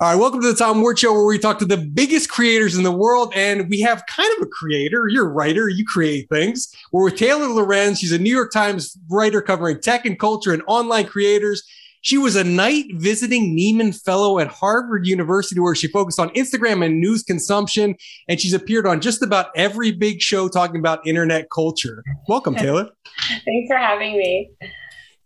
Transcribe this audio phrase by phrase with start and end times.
[0.00, 2.76] All right, welcome to the Tom Ward Show, where we talk to the biggest creators
[2.76, 5.06] in the world, and we have kind of a creator.
[5.08, 6.74] You're a writer, you create things.
[6.90, 8.00] We're with Taylor Lorenz.
[8.00, 11.62] She's a New York Times writer covering tech and culture and online creators.
[12.00, 16.84] She was a Knight visiting Nieman Fellow at Harvard University, where she focused on Instagram
[16.84, 17.94] and news consumption,
[18.28, 22.02] and she's appeared on just about every big show talking about internet culture.
[22.26, 22.88] Welcome, Taylor.
[23.28, 24.50] Thanks for having me.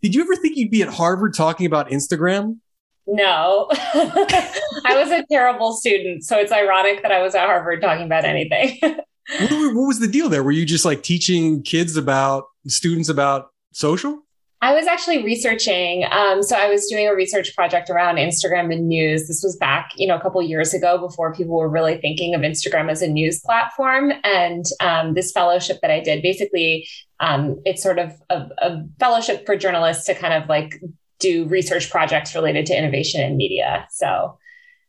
[0.03, 2.59] Did you ever think you'd be at Harvard talking about Instagram?
[3.11, 6.25] No, I was a terrible student.
[6.25, 8.79] So it's ironic that I was at Harvard talking about anything.
[8.83, 10.43] what, what, was the deal there?
[10.43, 14.21] Were you just like teaching kids about students about social?
[14.61, 16.05] I was actually researching.
[16.11, 19.27] Um, so I was doing a research project around Instagram and news.
[19.27, 22.43] This was back, you know, a couple years ago before people were really thinking of
[22.43, 24.13] Instagram as a news platform.
[24.25, 26.89] And um, this fellowship that I did, basically,
[27.21, 30.81] um, it's sort of a, a fellowship for journalists to kind of like
[31.19, 33.87] do research projects related to innovation in media.
[33.91, 34.39] So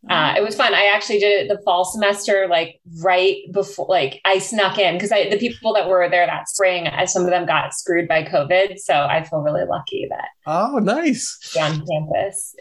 [0.09, 0.73] uh, it was fun.
[0.73, 5.11] I actually did it the fall semester, like right before, like I snuck in because
[5.11, 8.23] I the people that were there that spring, I, some of them got screwed by
[8.23, 8.79] COVID.
[8.79, 10.29] So I feel really lucky that.
[10.45, 11.53] Oh, nice.
[11.59, 12.55] On campus.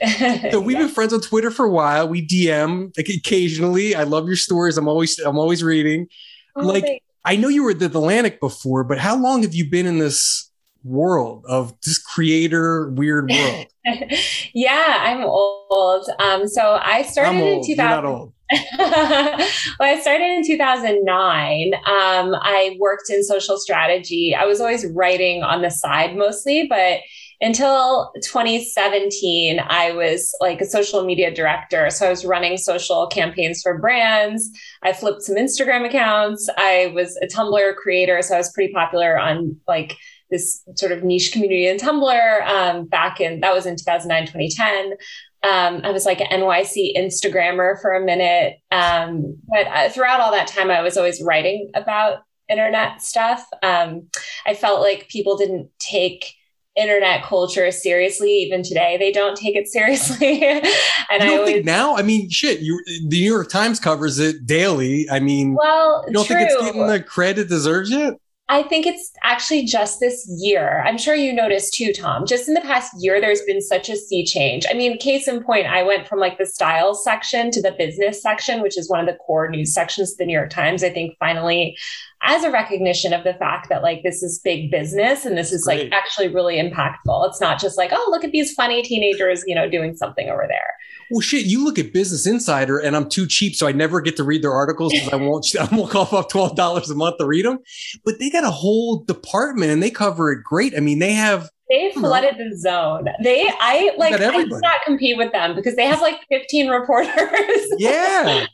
[0.50, 0.82] so we've yeah.
[0.86, 2.08] been friends on Twitter for a while.
[2.08, 3.94] We DM like, occasionally.
[3.94, 4.76] I love your stories.
[4.76, 6.08] I'm always I'm always reading.
[6.56, 7.04] Oh, like thanks.
[7.24, 9.98] I know you were at the Atlantic before, but how long have you been in
[9.98, 10.47] this
[10.88, 13.66] world of this creator weird world?
[14.54, 16.08] yeah, I'm old.
[16.18, 18.32] Um, so I started in 2000.
[18.78, 19.48] well,
[19.80, 21.74] I started in 2009.
[21.74, 24.34] Um, I worked in social strategy.
[24.34, 27.00] I was always writing on the side mostly, but
[27.40, 31.88] until 2017, I was like a social media director.
[31.90, 34.50] So I was running social campaigns for brands.
[34.82, 36.48] I flipped some Instagram accounts.
[36.56, 38.20] I was a Tumblr creator.
[38.22, 39.96] So I was pretty popular on like
[40.30, 44.96] this sort of niche community in Tumblr um, back in that was in 2009, 2010.
[45.44, 48.58] Um, I was like an NYC Instagrammer for a minute.
[48.70, 53.46] Um, but uh, throughout all that time, I was always writing about internet stuff.
[53.62, 54.08] Um,
[54.46, 56.34] I felt like people didn't take
[56.74, 58.30] internet culture seriously.
[58.30, 60.42] Even today, they don't take it seriously.
[60.44, 61.96] and I always now.
[61.96, 62.60] I mean, shit.
[62.60, 65.08] You, the New York Times covers it daily.
[65.10, 66.36] I mean, well, you don't true.
[66.36, 68.14] think it's getting the credit it deserves yet?
[68.50, 70.82] I think it's actually just this year.
[70.86, 72.24] I'm sure you noticed too, Tom.
[72.26, 74.64] Just in the past year, there's been such a sea change.
[74.70, 78.22] I mean, case in point, I went from like the style section to the business
[78.22, 80.82] section, which is one of the core news sections of the New York Times.
[80.82, 81.76] I think finally,
[82.22, 85.66] as a recognition of the fact that like this is big business and this is
[85.66, 87.28] like actually really impactful.
[87.28, 90.46] It's not just like, oh, look at these funny teenagers, you know, doing something over
[90.48, 90.74] there
[91.10, 94.16] well, shit, you look at Business Insider and I'm too cheap, so I never get
[94.16, 97.26] to read their articles because I won't, I won't cough up $12 a month to
[97.26, 97.58] read them.
[98.04, 100.74] But they got a whole department and they cover it great.
[100.76, 101.50] I mean, they have.
[101.70, 103.08] They flooded the zone.
[103.22, 107.12] They, I like, I cannot compete with them because they have like 15 reporters.
[107.78, 108.46] Yeah.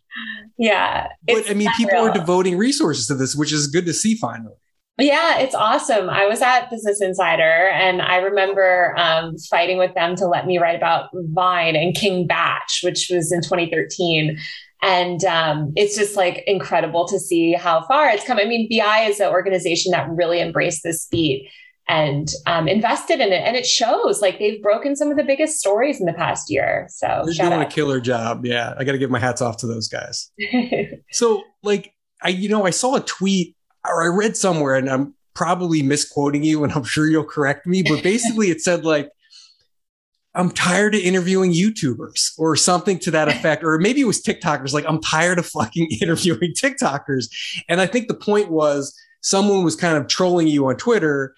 [0.59, 1.09] yeah.
[1.27, 2.11] But I mean, people real.
[2.11, 4.55] are devoting resources to this, which is good to see finally.
[4.99, 6.09] Yeah, it's awesome.
[6.09, 10.59] I was at Business Insider and I remember um, fighting with them to let me
[10.59, 14.39] write about Vine and King Bach, which was in 2013.
[14.83, 18.39] And um, it's just like incredible to see how far it's come.
[18.39, 21.49] I mean, BI is an organization that really embraced this beat
[21.89, 23.43] and um, invested in it.
[23.45, 26.87] And it shows like they've broken some of the biggest stories in the past year.
[26.91, 27.67] So they're doing out.
[27.67, 28.47] a killer job.
[28.47, 28.75] Yeah.
[28.79, 30.31] I got to give my hats off to those guys.
[31.11, 35.15] so, like, I, you know, I saw a tweet or I read somewhere, and I'm
[35.35, 39.11] probably misquoting you, and I'm sure you'll correct me, but basically it said like,
[40.37, 43.63] I'm tired of interviewing YouTubers or something to that effect.
[43.63, 47.27] Or maybe it was TikTokers, like, I'm tired of fucking interviewing TikTokers.
[47.69, 51.35] And I think the point was someone was kind of trolling you on Twitter.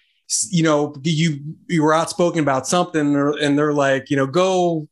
[0.51, 4.89] You know, you you were outspoken about something, and they're like, you know, go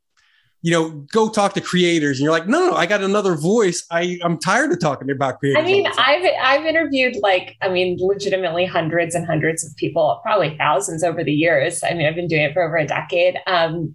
[0.65, 2.19] you know, go talk to creators.
[2.19, 3.85] And you're like, no, no, I got another voice.
[3.91, 5.63] I, I'm tired of talking about creators.
[5.63, 10.57] I mean, I've, I've interviewed like, I mean, legitimately hundreds and hundreds of people, probably
[10.57, 11.85] thousands over the years.
[11.85, 13.37] I mean, I've been doing it for over a decade.
[13.47, 13.95] Um,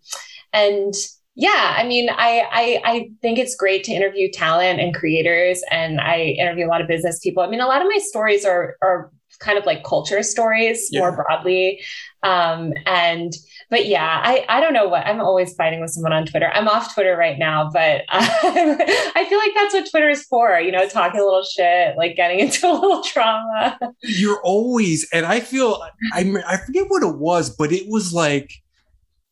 [0.53, 0.93] and
[1.33, 5.99] yeah, I mean, I, I, I think it's great to interview talent and creators, and
[5.99, 7.41] I interview a lot of business people.
[7.41, 10.99] I mean, a lot of my stories are are kind of like culture stories yeah.
[10.99, 11.81] more broadly,
[12.21, 13.33] um, and
[13.69, 16.49] but yeah, I, I don't know what I'm always fighting with someone on Twitter.
[16.53, 20.59] I'm off Twitter right now, but uh, I feel like that's what Twitter is for,
[20.59, 23.77] you know, talking a little shit, like getting into a little trauma.
[24.01, 25.81] You're always, and I feel,
[26.13, 28.51] I, I forget what it was, but it was like,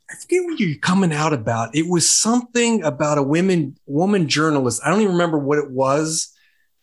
[0.10, 1.76] I forget what you're coming out about.
[1.76, 4.82] It was something about a women woman journalist.
[4.86, 6.34] I don't even remember what it was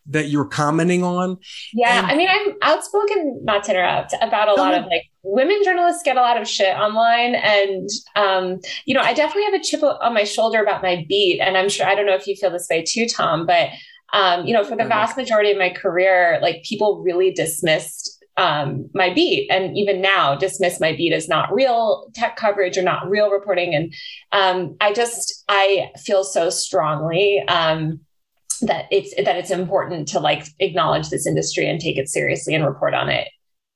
[0.07, 1.37] that you were commenting on.
[1.73, 5.61] Yeah, and, I mean, I'm outspoken, not to interrupt, about a lot of like women
[5.63, 7.35] journalists get a lot of shit online.
[7.35, 11.39] And, um, you know, I definitely have a chip on my shoulder about my beat.
[11.39, 13.69] And I'm sure, I don't know if you feel this way too, Tom, but,
[14.13, 18.89] um, you know, for the vast majority of my career, like people really dismissed um,
[18.93, 23.09] my beat and even now dismiss my beat as not real tech coverage or not
[23.09, 23.93] real reporting and
[24.33, 28.01] um, i just i feel so strongly um,
[28.59, 32.65] that it's that it's important to like acknowledge this industry and take it seriously and
[32.65, 33.27] report on it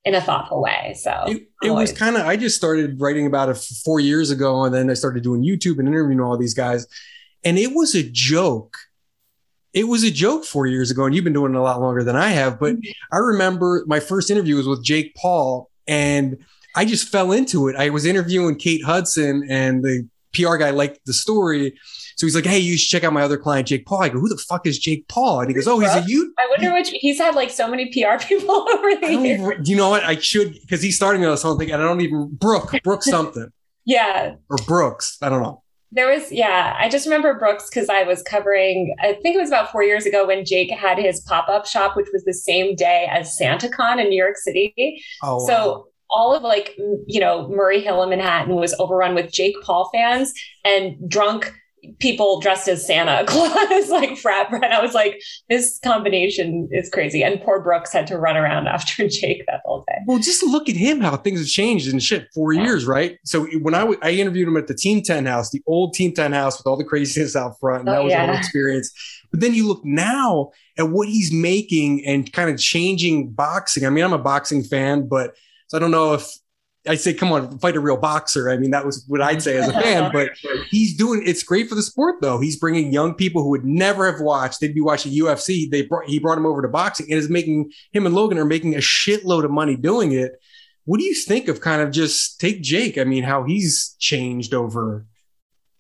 [0.06, 3.50] in a thoughtful way so it, it was kind of i just started writing about
[3.50, 6.88] it four years ago and then i started doing youtube and interviewing all these guys
[7.44, 8.78] and it was a joke
[9.74, 12.04] it was a joke four years ago, and you've been doing it a lot longer
[12.04, 12.60] than I have.
[12.60, 13.16] But mm-hmm.
[13.16, 16.38] I remember my first interview was with Jake Paul, and
[16.76, 17.76] I just fell into it.
[17.76, 21.78] I was interviewing Kate Hudson, and the PR guy liked the story.
[22.20, 24.20] So he's like, "Hey, you should check out my other client, Jake Paul." I go,
[24.20, 26.74] "Who the fuck is Jake Paul?" And he goes, "Oh, he's a you." I wonder
[26.74, 29.54] which he's had like so many PR people over the years.
[29.64, 30.04] Do you know what?
[30.04, 33.48] I should because he's starting on something, and I don't even Brooke Brooke something.
[33.86, 34.36] yeah.
[34.50, 35.18] Or Brooks.
[35.22, 35.64] I don't know.
[35.92, 39.50] There was, yeah, I just remember Brooks because I was covering, I think it was
[39.50, 42.76] about four years ago when Jake had his pop up shop, which was the same
[42.76, 45.02] day as SantaCon in New York City.
[45.24, 45.86] Oh, so wow.
[46.12, 46.78] all of like,
[47.08, 50.32] you know, Murray Hill in Manhattan was overrun with Jake Paul fans
[50.64, 51.56] and drunk
[52.00, 54.72] people dressed as Santa Claus, like frat bread.
[54.72, 57.24] I was like, this combination is crazy.
[57.24, 59.98] And poor Brooks had to run around after Jake that whole day.
[60.06, 62.64] Well, just look at him, how things have changed in shit four yeah.
[62.64, 63.18] years, right?
[63.26, 66.14] So when I, w- I interviewed him at the Team 10 house, the old Team
[66.14, 68.38] 10 house with all the craziness out front, and oh, that was yeah.
[68.38, 68.92] experience.
[69.32, 73.86] But then you look now at what he's making and kind of changing boxing.
[73.86, 75.36] I mean, I'm a boxing fan, but
[75.68, 76.28] so I don't know if
[76.88, 78.50] I say, come on, fight a real boxer.
[78.50, 80.30] I mean, that was what I'd say as a fan, but
[80.70, 82.40] he's doing it's great for the sport though.
[82.40, 85.70] He's bringing young people who would never have watched, they'd be watching UFC.
[85.70, 88.46] They brought, he brought him over to boxing and is making him and Logan are
[88.46, 90.34] making a shitload of money doing it.
[90.86, 92.98] What do you think of kind of just take Jake?
[92.98, 95.06] I mean, how he's changed over.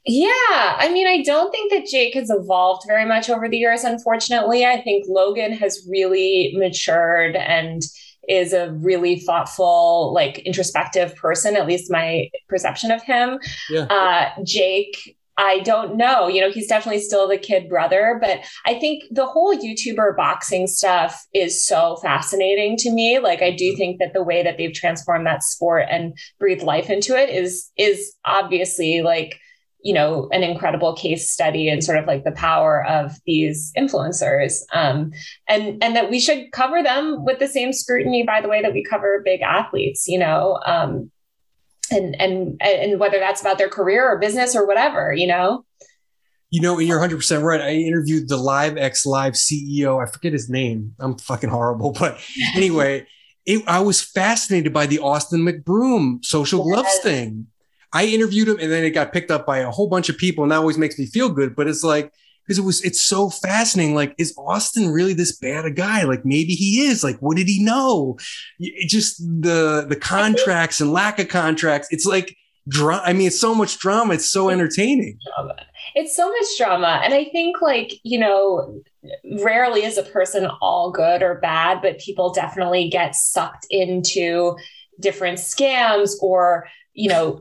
[0.05, 0.29] Yeah,
[0.77, 4.65] I mean, I don't think that Jake has evolved very much over the years, unfortunately.
[4.65, 7.83] I think Logan has really matured and
[8.27, 13.39] is a really thoughtful, like introspective person, at least my perception of him.
[13.69, 13.83] Yeah.
[13.83, 16.27] Uh, Jake, I don't know.
[16.27, 20.68] You know, he's definitely still the kid brother, but I think the whole YouTuber boxing
[20.68, 23.19] stuff is so fascinating to me.
[23.19, 26.89] Like I do think that the way that they've transformed that sport and breathed life
[26.89, 29.39] into it is is obviously like
[29.81, 34.61] you know an incredible case study and sort of like the power of these influencers
[34.73, 35.11] um,
[35.47, 38.73] and and that we should cover them with the same scrutiny by the way that
[38.73, 41.09] we cover big athletes you know um,
[41.91, 45.63] and and and whether that's about their career or business or whatever you know
[46.51, 47.61] you know, you're 100% right.
[47.61, 50.01] I interviewed the Live X Live CEO.
[50.01, 50.95] I forget his name.
[50.99, 51.91] I'm fucking horrible.
[51.91, 52.19] But
[52.55, 53.05] anyway,
[53.45, 56.67] it, I was fascinated by the Austin McBroom social yes.
[56.67, 57.47] gloves thing.
[57.94, 60.44] I interviewed him and then it got picked up by a whole bunch of people
[60.44, 61.56] and that always makes me feel good.
[61.56, 62.12] But it's like,
[62.50, 63.94] because it was, it's so fascinating.
[63.94, 66.03] Like, is Austin really this bad a guy?
[66.03, 67.03] Like, maybe he is.
[67.03, 68.18] Like, what did he know?
[68.57, 71.88] It just the the contracts and lack of contracts.
[71.91, 72.36] It's like
[72.68, 73.03] drama.
[73.06, 74.15] I mean, it's so much drama.
[74.15, 75.19] It's so entertaining.
[75.94, 78.81] It's so much drama, and I think like you know,
[79.44, 84.57] rarely is a person all good or bad, but people definitely get sucked into
[85.00, 86.68] different scams or
[86.99, 87.39] you know,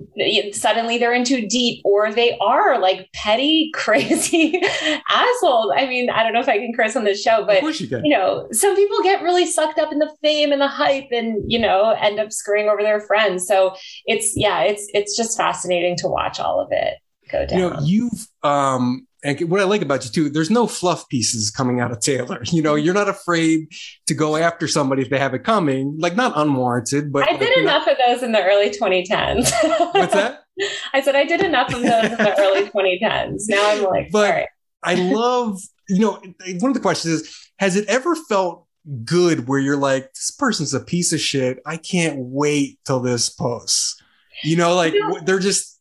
[0.52, 4.62] suddenly they're in too deep or they are like petty, crazy
[5.08, 5.72] assholes.
[5.74, 8.16] I mean, I don't know if I can curse on this show, but you, you,
[8.16, 11.58] know, some people get really sucked up in the fame and the hype and, you
[11.58, 13.48] know, end up screwing over their friends.
[13.48, 13.74] So
[14.06, 16.94] it's, yeah, it's, it's just fascinating to watch all of it
[17.28, 17.58] go down.
[17.58, 21.50] You know, you've, um, and what I like about you too, there's no fluff pieces
[21.50, 22.42] coming out of Taylor.
[22.52, 23.68] You know, you're not afraid
[24.06, 27.56] to go after somebody if they have it coming, like not unwarranted, but I did
[27.58, 27.92] enough not...
[27.92, 29.52] of those in the early 2010s.
[29.92, 30.40] What's that?
[30.92, 33.42] I said I did enough of those in the early 2010s.
[33.48, 34.48] Now I'm like, but right.
[34.82, 36.22] I love, you know,
[36.60, 38.66] one of the questions is, has it ever felt
[39.04, 41.60] good where you're like, this person's a piece of shit.
[41.66, 44.00] I can't wait till this posts.
[44.44, 45.77] You know, like you know, they're just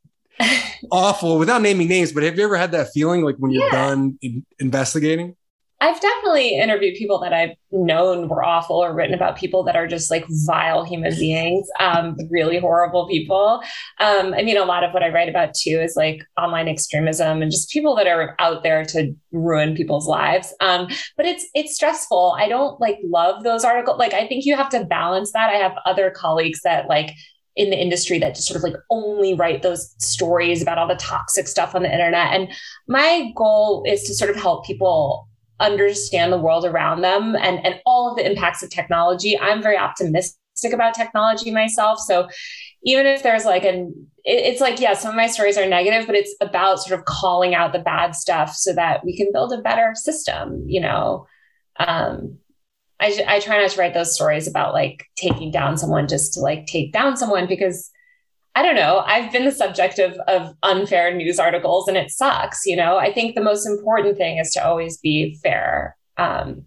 [0.91, 3.87] awful without naming names, but have you ever had that feeling like when you're yeah.
[3.87, 5.35] done in- investigating?
[5.79, 9.85] I've definitely interviewed people that I've known were awful or written about people that are
[9.85, 13.61] just like vile human beings, um, really horrible people.
[13.99, 17.43] Um, I mean, a lot of what I write about too is like online extremism
[17.43, 20.51] and just people that are out there to ruin people's lives.
[20.61, 22.35] Um, but it's it's stressful.
[22.39, 23.99] I don't like love those articles.
[23.99, 25.51] Like I think you have to balance that.
[25.51, 27.11] I have other colleagues that like
[27.57, 30.95] in the industry that just sort of like only write those stories about all the
[30.95, 32.33] toxic stuff on the internet.
[32.33, 32.49] And
[32.87, 35.27] my goal is to sort of help people
[35.59, 39.37] understand the world around them and, and all of the impacts of technology.
[39.37, 40.37] I'm very optimistic
[40.71, 41.99] about technology myself.
[41.99, 42.29] So
[42.83, 46.15] even if there's like an it's like yeah some of my stories are negative but
[46.15, 49.61] it's about sort of calling out the bad stuff so that we can build a
[49.61, 51.25] better system you know
[51.79, 52.37] um
[52.99, 56.39] I, I try not to write those stories about like taking down someone just to
[56.39, 57.91] like take down someone because
[58.55, 59.03] I don't know.
[59.05, 62.65] I've been the subject of, of unfair news articles and it sucks.
[62.65, 65.95] You know, I think the most important thing is to always be fair.
[66.17, 66.65] Um,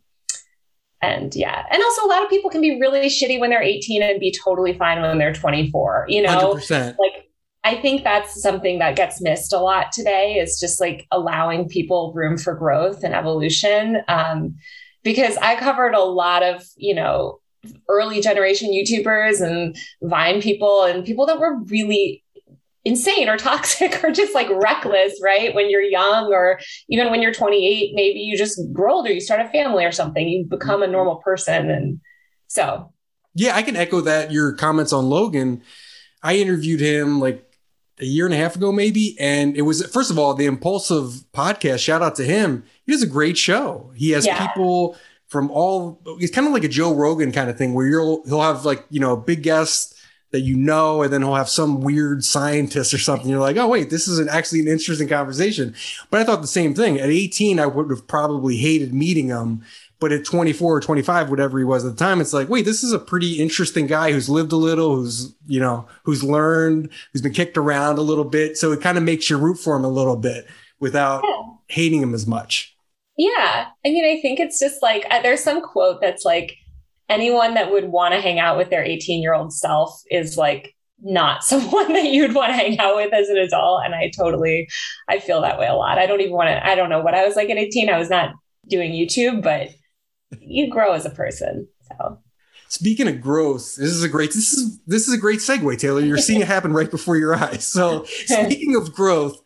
[1.02, 1.64] and yeah.
[1.68, 4.32] And also, a lot of people can be really shitty when they're 18 and be
[4.32, 6.06] totally fine when they're 24.
[6.08, 6.96] You know, 100%.
[6.98, 7.30] like
[7.64, 12.12] I think that's something that gets missed a lot today is just like allowing people
[12.14, 13.98] room for growth and evolution.
[14.08, 14.56] Um,
[15.02, 17.40] because I covered a lot of, you know,
[17.88, 22.24] early generation YouTubers and Vine people and people that were really
[22.84, 25.54] insane or toxic or just like reckless, right?
[25.54, 29.40] When you're young or even when you're 28, maybe you just grow older, you start
[29.40, 30.92] a family or something, you become a mm-hmm.
[30.92, 31.70] normal person.
[31.70, 32.00] And
[32.46, 32.92] so.
[33.34, 34.32] Yeah, I can echo that.
[34.32, 35.62] Your comments on Logan.
[36.22, 37.49] I interviewed him like
[38.00, 39.16] a year and a half ago, maybe.
[39.20, 41.80] And it was, first of all, the Impulsive podcast.
[41.80, 42.64] Shout out to him.
[42.86, 43.92] He does a great show.
[43.94, 44.46] He has yeah.
[44.46, 44.96] people
[45.28, 48.42] from all it's kind of like a Joe Rogan kind of thing where you'll he'll
[48.42, 49.94] have like, you know, a big guest
[50.32, 53.28] that you know, and then he'll have some weird scientist or something.
[53.28, 55.74] You're like, oh wait, this is an, actually an interesting conversation.
[56.10, 56.98] But I thought the same thing.
[56.98, 59.62] At 18, I would have probably hated meeting him.
[60.00, 62.82] But at 24 or 25, whatever he was at the time, it's like, wait, this
[62.82, 67.20] is a pretty interesting guy who's lived a little, who's, you know, who's learned, who's
[67.20, 68.56] been kicked around a little bit.
[68.56, 70.46] So it kind of makes you root for him a little bit
[70.80, 71.42] without yeah.
[71.68, 72.74] hating him as much.
[73.16, 73.66] Yeah.
[73.84, 76.56] I mean, I think it's just like there's some quote that's like
[77.10, 80.74] anyone that would want to hang out with their 18 year old self is like
[81.02, 83.82] not someone that you'd want to hang out with as an adult.
[83.84, 84.68] And I totally,
[85.08, 85.98] I feel that way a lot.
[85.98, 87.90] I don't even want to, I don't know what I was like at 18.
[87.90, 88.32] I was not
[88.68, 89.68] doing YouTube, but
[90.38, 91.68] you grow as a person.
[91.88, 92.18] So.
[92.68, 96.00] Speaking of growth, this is a great this is this is a great segue, Taylor.
[96.00, 97.66] You're seeing it happen right before your eyes.
[97.66, 99.40] So speaking of growth,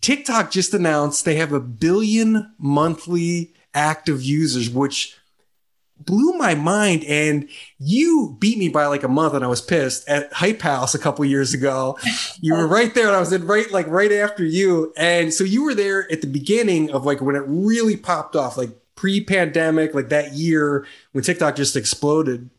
[0.00, 5.14] TikTok just announced they have a billion monthly active users, which
[5.98, 7.04] blew my mind.
[7.04, 7.48] And
[7.78, 10.98] you beat me by like a month, and I was pissed at Hype House a
[10.98, 11.98] couple years ago.
[12.40, 14.92] You were right there, and I was in right like right after you.
[14.96, 18.56] And so you were there at the beginning of like when it really popped off,
[18.56, 22.50] like pre-pandemic, like that year when TikTok just exploded.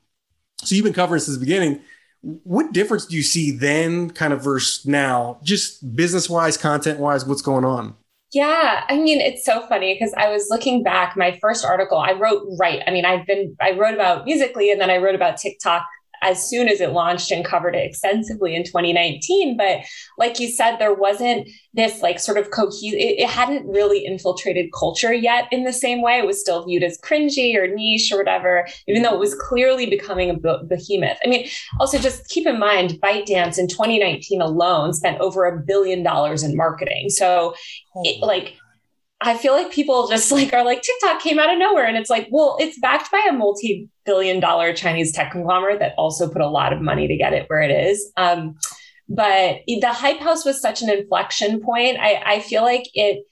[0.63, 1.81] So you've been covering since the beginning
[2.21, 7.25] what difference do you see then kind of versus now just business wise content wise
[7.25, 7.95] what's going on
[8.33, 12.11] yeah i mean it's so funny because i was looking back my first article i
[12.11, 15.37] wrote right i mean i've been i wrote about Musical.ly and then i wrote about
[15.37, 15.85] tiktok
[16.21, 19.57] as soon as it launched and covered it extensively in 2019.
[19.57, 19.81] But
[20.17, 24.71] like you said, there wasn't this like sort of cohesive, it, it, hadn't really infiltrated
[24.73, 26.17] culture yet in the same way.
[26.17, 29.85] It was still viewed as cringy or niche or whatever, even though it was clearly
[29.85, 30.33] becoming a
[30.63, 31.17] behemoth.
[31.23, 31.47] I mean,
[31.79, 36.55] also just keep in mind, ByteDance in 2019 alone spent over a billion dollars in
[36.55, 37.09] marketing.
[37.09, 37.53] So
[38.03, 38.25] it, oh.
[38.25, 38.55] like,
[39.21, 41.85] I feel like people just like are like TikTok came out of nowhere.
[41.85, 45.93] And it's like, well, it's backed by a multi billion dollar Chinese tech conglomerate that
[45.97, 48.11] also put a lot of money to get it where it is.
[48.17, 48.55] Um,
[49.07, 51.97] but the Hype House was such an inflection point.
[51.99, 53.25] I, I feel like it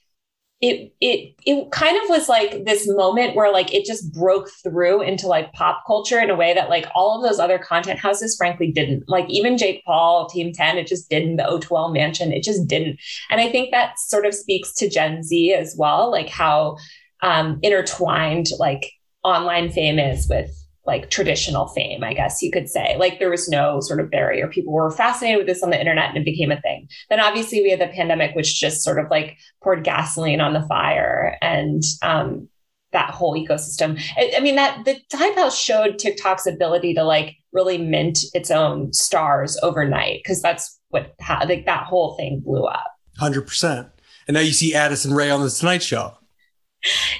[0.60, 5.02] it it it kind of was like this moment where like it just broke through
[5.02, 8.36] into like pop culture in a way that like all of those other content houses
[8.36, 9.04] frankly didn't.
[9.08, 11.36] Like even jake paul team 10 it just didn't.
[11.36, 12.98] The o2l mansion it just didn't.
[13.30, 16.76] And i think that sort of speaks to gen z as well like how
[17.22, 18.90] um intertwined like
[19.22, 20.50] online fame is with
[20.88, 22.96] like traditional fame, I guess you could say.
[22.98, 24.48] Like there was no sort of barrier.
[24.48, 26.88] People were fascinated with this on the internet and it became a thing.
[27.10, 30.66] Then obviously we had the pandemic, which just sort of like poured gasoline on the
[30.66, 32.48] fire and um,
[32.92, 34.00] that whole ecosystem.
[34.16, 38.50] I, I mean, that the Hype House showed TikTok's ability to like really mint its
[38.50, 42.90] own stars overnight because that's what ha- like that whole thing blew up.
[43.18, 43.88] Hundred percent.
[44.26, 46.17] And now you see Addison Rae on the Tonight Show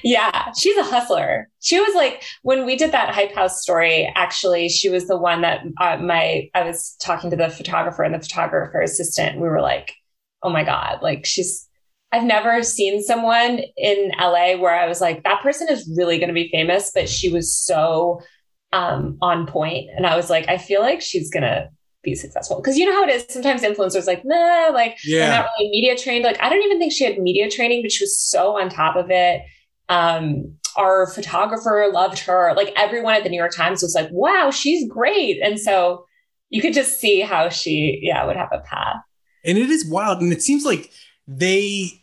[0.02, 1.48] yeah, she's a hustler.
[1.60, 4.10] She was like when we did that hype house story.
[4.14, 8.14] Actually, she was the one that uh, my I was talking to the photographer and
[8.14, 9.40] the photographer assistant.
[9.40, 9.94] We were like,
[10.42, 11.64] oh my god, like she's.
[12.10, 16.28] I've never seen someone in LA where I was like, that person is really going
[16.28, 18.22] to be famous, but she was so
[18.72, 21.68] um, on point, and I was like, I feel like she's gonna
[22.02, 22.56] be successful.
[22.56, 23.26] Because you know how it is.
[23.28, 25.18] Sometimes influencers like, nah, like yeah.
[25.18, 26.24] they're not really media trained.
[26.24, 28.96] Like I don't even think she had media training, but she was so on top
[28.96, 29.42] of it.
[29.88, 32.54] Um, our photographer loved her.
[32.56, 35.40] Like everyone at the New York Times was like, wow, she's great.
[35.42, 36.04] And so
[36.50, 38.96] you could just see how she, yeah, would have a path.
[39.44, 40.20] And it is wild.
[40.20, 40.90] And it seems like
[41.26, 42.02] they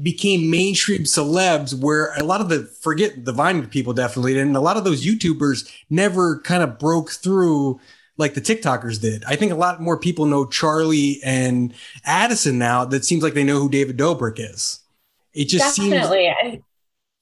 [0.00, 4.56] became mainstream celebs where a lot of the forget the Vine people definitely did, and
[4.56, 7.80] a lot of those YouTubers never kind of broke through
[8.20, 9.24] like the TikTokers did.
[9.24, 11.74] I think a lot more people know Charlie and
[12.04, 14.80] Addison now that seems like they know who David Dobrik is.
[15.32, 16.32] It just seems definitely.
[16.42, 16.64] seems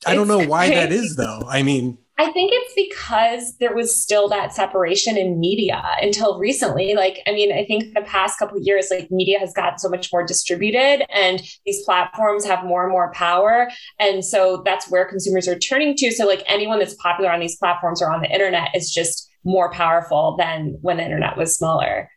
[0.06, 1.42] I don't know why that is though.
[1.48, 6.94] I mean I think it's because there was still that separation in media until recently.
[6.96, 10.12] Like, I mean, I think the past couple years, like media has gotten so much
[10.12, 13.70] more distributed and these platforms have more and more power.
[14.00, 16.10] And so that's where consumers are turning to.
[16.10, 19.70] So like anyone that's popular on these platforms or on the internet is just more
[19.70, 22.10] powerful than when the internet was smaller.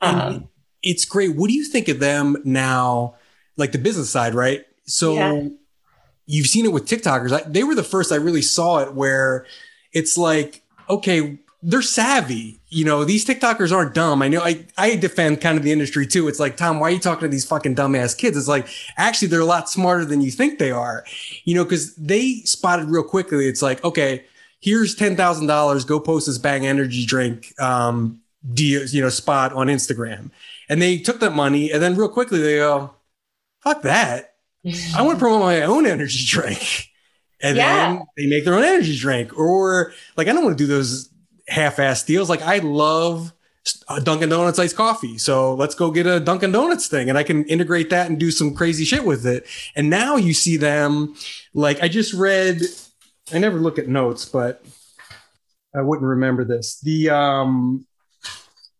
[0.00, 0.48] Um,
[0.82, 1.36] it's great.
[1.36, 3.14] What do you think of them now?
[3.56, 4.64] Like the business side, right?
[4.84, 5.48] So yeah
[6.26, 7.32] you've seen it with TikTokers.
[7.32, 9.46] I, they were the first I really saw it where
[9.92, 12.58] it's like, okay, they're savvy.
[12.68, 14.22] You know, these TikTokers aren't dumb.
[14.22, 16.26] I know I, I defend kind of the industry too.
[16.28, 18.36] It's like, Tom, why are you talking to these fucking dumbass kids?
[18.36, 21.04] It's like, actually, they're a lot smarter than you think they are,
[21.44, 23.46] you know, because they spotted real quickly.
[23.46, 24.24] It's like, okay,
[24.62, 25.86] here's $10,000.
[25.86, 28.20] Go post this bang energy drink, um,
[28.54, 30.30] deal, you know, spot on Instagram.
[30.68, 32.94] And they took that money and then real quickly they go,
[33.60, 34.32] fuck that
[34.64, 36.88] I want to promote my own energy drink.
[37.42, 37.88] And yeah.
[37.88, 39.36] then they make their own energy drink.
[39.36, 41.10] Or like, I don't want to do those
[41.48, 42.30] half-ass deals.
[42.30, 43.32] Like I love
[44.02, 45.18] Dunkin' Donuts iced coffee.
[45.18, 48.30] So let's go get a Dunkin' Donuts thing and I can integrate that and do
[48.30, 49.46] some crazy shit with it.
[49.74, 51.14] And now you see them
[51.52, 52.62] like I just read,
[53.32, 54.64] I never look at notes, but
[55.74, 56.80] I wouldn't remember this.
[56.80, 57.86] The um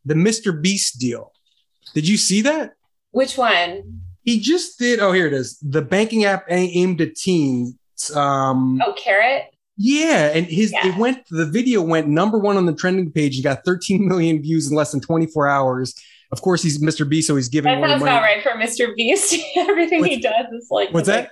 [0.05, 0.61] the Mr.
[0.61, 1.33] Beast deal.
[1.95, 2.75] Did you see that?
[3.11, 4.01] Which one?
[4.23, 5.01] He just did.
[5.01, 5.59] Oh, here it is.
[5.59, 7.77] The banking app aimed at teens.
[8.15, 9.45] Um, oh, Current.
[9.77, 10.89] Yeah, and his yeah.
[10.89, 11.25] it went.
[11.31, 13.37] The video went number one on the trending page.
[13.37, 15.95] He got 13 million views in less than 24 hours.
[16.31, 17.09] Of course, he's Mr.
[17.09, 17.81] Beast, so he's giving.
[17.81, 18.95] That sounds about right for Mr.
[18.95, 19.35] Beast.
[19.57, 20.93] Everything what's, he does is like.
[20.93, 21.21] What's that?
[21.21, 21.31] Like,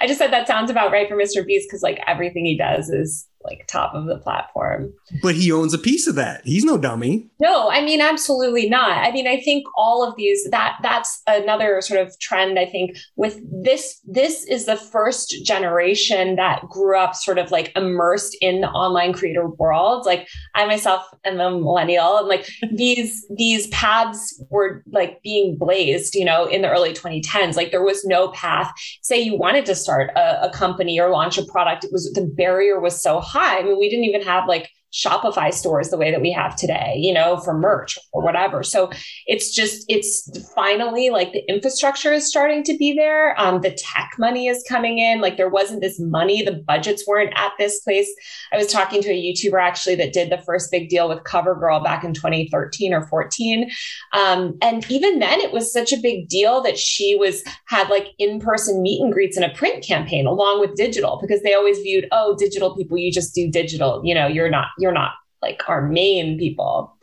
[0.00, 1.44] I just said that sounds about right for Mr.
[1.44, 4.92] Beast because like everything he does is like top of the platform.
[5.22, 6.42] But he owns a piece of that.
[6.44, 7.28] He's no dummy.
[7.40, 9.04] No, I mean absolutely not.
[9.04, 12.96] I mean I think all of these that that's another sort of trend I think
[13.16, 18.60] with this this is the first generation that grew up sort of like immersed in
[18.60, 20.06] the online creator world.
[20.06, 26.14] Like I myself am a millennial and like these these paths were like being blazed,
[26.14, 27.56] you know, in the early 2010s.
[27.56, 28.72] Like there was no path.
[29.02, 32.26] Say you wanted to start a, a company or launch a product, it was the
[32.26, 33.39] barrier was so high.
[33.42, 36.94] I mean, we didn't even have like Shopify stores the way that we have today,
[36.96, 38.62] you know, for merch or whatever.
[38.62, 38.90] So
[39.26, 43.38] it's just, it's finally like the infrastructure is starting to be there.
[43.40, 45.20] Um, the tech money is coming in.
[45.20, 48.08] Like there wasn't this money, the budgets weren't at this place.
[48.52, 51.84] I was talking to a YouTuber actually that did the first big deal with CoverGirl
[51.84, 53.70] back in 2013 or 14.
[54.12, 58.08] Um, and even then, it was such a big deal that she was had like
[58.18, 61.78] in person meet and greets in a print campaign along with digital because they always
[61.78, 65.12] viewed, oh, digital people, you just do digital, you know, you're not you're not
[65.42, 66.96] like our main people.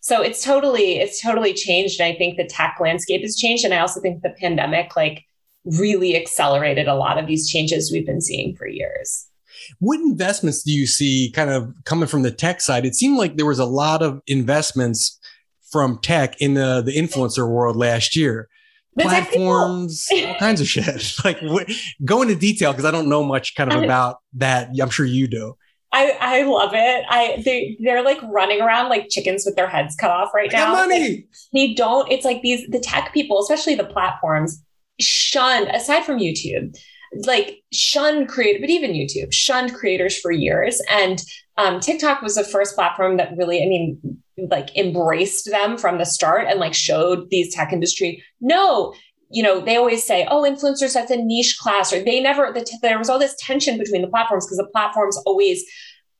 [0.00, 3.72] So it's totally it's totally changed and i think the tech landscape has changed and
[3.72, 5.24] i also think the pandemic like
[5.64, 9.28] really accelerated a lot of these changes we've been seeing for years.
[9.78, 12.84] What investments do you see kind of coming from the tech side?
[12.84, 15.18] It seemed like there was a lot of investments
[15.70, 18.48] from tech in the, the influencer world last year.
[18.96, 21.14] The platforms all kinds of shit.
[21.24, 21.70] Like what,
[22.04, 24.70] go into detail because i don't know much kind of about that.
[24.80, 25.56] I'm sure you do
[25.92, 27.04] I, I love it.
[27.08, 30.72] I they they're like running around like chickens with their heads cut off right now.
[30.72, 31.26] Money.
[31.52, 32.10] They don't.
[32.10, 34.62] It's like these the tech people, especially the platforms,
[35.00, 36.76] shun aside from YouTube,
[37.26, 40.80] like shun create, but even YouTube shunned creators for years.
[40.90, 41.22] And
[41.58, 46.06] um, TikTok was the first platform that really, I mean, like embraced them from the
[46.06, 48.94] start and like showed these tech industry no
[49.32, 52.66] you know, they always say, oh, influencers, that's a niche class, or they never, the
[52.82, 55.64] there was all this tension between the platforms because the platforms always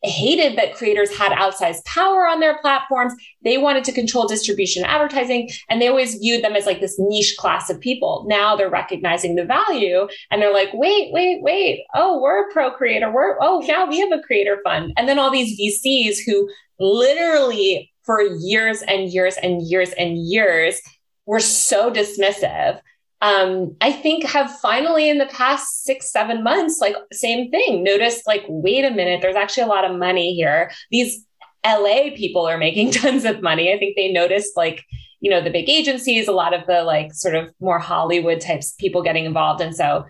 [0.02, 3.12] hated that creators had outsized power on their platforms.
[3.44, 7.36] They wanted to control distribution advertising, and they always viewed them as like this niche
[7.38, 8.24] class of people.
[8.28, 11.84] Now they're recognizing the value and they're like, wait, wait, wait.
[11.94, 13.12] Oh, we're a pro creator.
[13.12, 14.92] We're, oh, now we have a creator fund.
[14.96, 16.48] And then all these VCs who
[16.80, 20.80] literally for years and years and years and years
[21.26, 22.80] were so dismissive
[23.22, 28.26] um, I think have finally in the past six, seven months, like same thing, noticed
[28.26, 30.72] like, wait a minute, there's actually a lot of money here.
[30.90, 31.24] These
[31.64, 33.72] LA people are making tons of money.
[33.72, 34.84] I think they noticed like,
[35.20, 38.72] you know, the big agencies, a lot of the like sort of more Hollywood types
[38.72, 39.60] people getting involved.
[39.60, 40.04] And so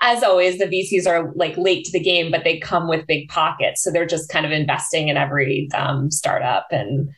[0.00, 3.28] as always, the VCs are like late to the game, but they come with big
[3.28, 3.82] pockets.
[3.84, 7.10] So they're just kind of investing in every um, startup and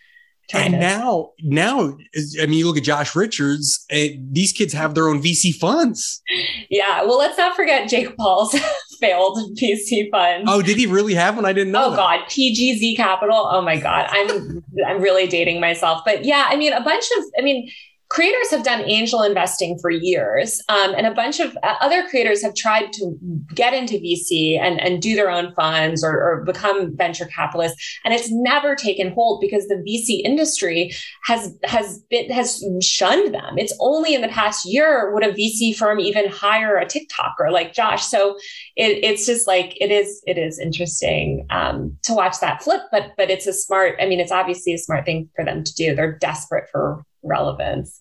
[0.58, 1.96] and to- now, now,
[2.40, 3.84] I mean, you look at Josh Richards.
[3.90, 6.22] Eh, these kids have their own VC funds.
[6.68, 7.02] Yeah.
[7.04, 8.54] Well, let's not forget Jake Paul's
[9.00, 10.44] failed VC fund.
[10.48, 11.44] Oh, did he really have one?
[11.44, 11.86] I didn't know.
[11.86, 11.96] Oh that.
[11.96, 13.48] God, PGZ Capital.
[13.50, 16.02] Oh my God, I'm I'm really dating myself.
[16.04, 17.24] But yeah, I mean, a bunch of.
[17.38, 17.70] I mean,
[18.10, 22.42] creators have done angel investing for years, um, and a bunch of uh, other creators
[22.42, 23.16] have tried to
[23.54, 28.12] get into VC and, and do their own funds or, or, become venture capitalists, and
[28.12, 30.92] it's never taken hold because the VC industry
[31.24, 33.56] has has been has shunned them.
[33.56, 37.72] It's only in the past year would a VC firm even hire a TikToker like
[37.72, 38.04] Josh.
[38.04, 38.36] So
[38.74, 43.12] it, it's just like it is it is interesting um, to watch that flip, but
[43.16, 43.94] but it's a smart.
[44.00, 45.94] I mean, it's obviously a smart thing for them to do.
[45.94, 48.00] They're desperate for relevance.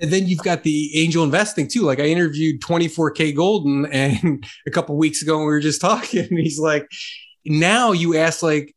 [0.00, 1.82] And then you've got the angel investing too.
[1.82, 6.58] Like I interviewed 24kGoldn and a couple weeks ago, we were just talking, and he's
[6.58, 6.86] like,
[7.44, 8.74] now you ask like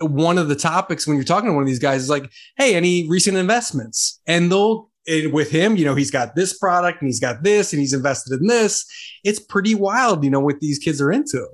[0.00, 2.74] one of the topics when you're talking to one of these guys is like, hey,
[2.74, 4.20] any recent investments?
[4.26, 4.88] And they'll
[5.32, 8.38] with him, you know, he's got this product and he's got this and he's invested
[8.40, 8.84] in this.
[9.24, 11.46] It's pretty wild, you know, what these kids are into.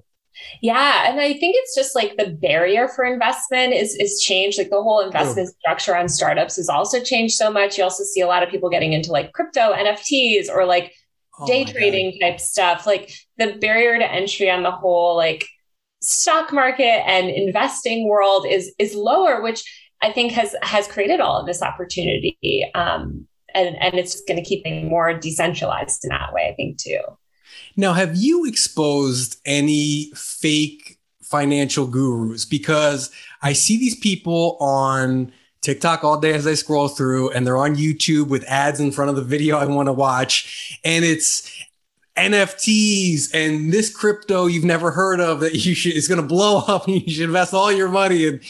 [0.60, 4.58] Yeah, and I think it's just like the barrier for investment is is changed.
[4.58, 5.56] Like the whole investment oh.
[5.60, 7.78] structure on startups has also changed so much.
[7.78, 10.92] You also see a lot of people getting into like crypto, NFTs, or like
[11.38, 12.26] oh day trading God.
[12.26, 12.86] type stuff.
[12.86, 15.46] Like the barrier to entry on the whole like
[16.02, 19.62] stock market and investing world is is lower, which
[20.02, 22.70] I think has has created all of this opportunity.
[22.74, 26.48] Um, and and it's going to keep being more decentralized in that way.
[26.50, 27.00] I think too.
[27.76, 32.44] Now, have you exposed any fake financial gurus?
[32.44, 33.10] Because
[33.42, 37.76] I see these people on TikTok all day as I scroll through, and they're on
[37.76, 40.78] YouTube with ads in front of the video I want to watch.
[40.84, 41.50] And it's
[42.16, 46.58] NFTs and this crypto you've never heard of that you should is going to blow
[46.68, 48.40] up and you should invest all your money in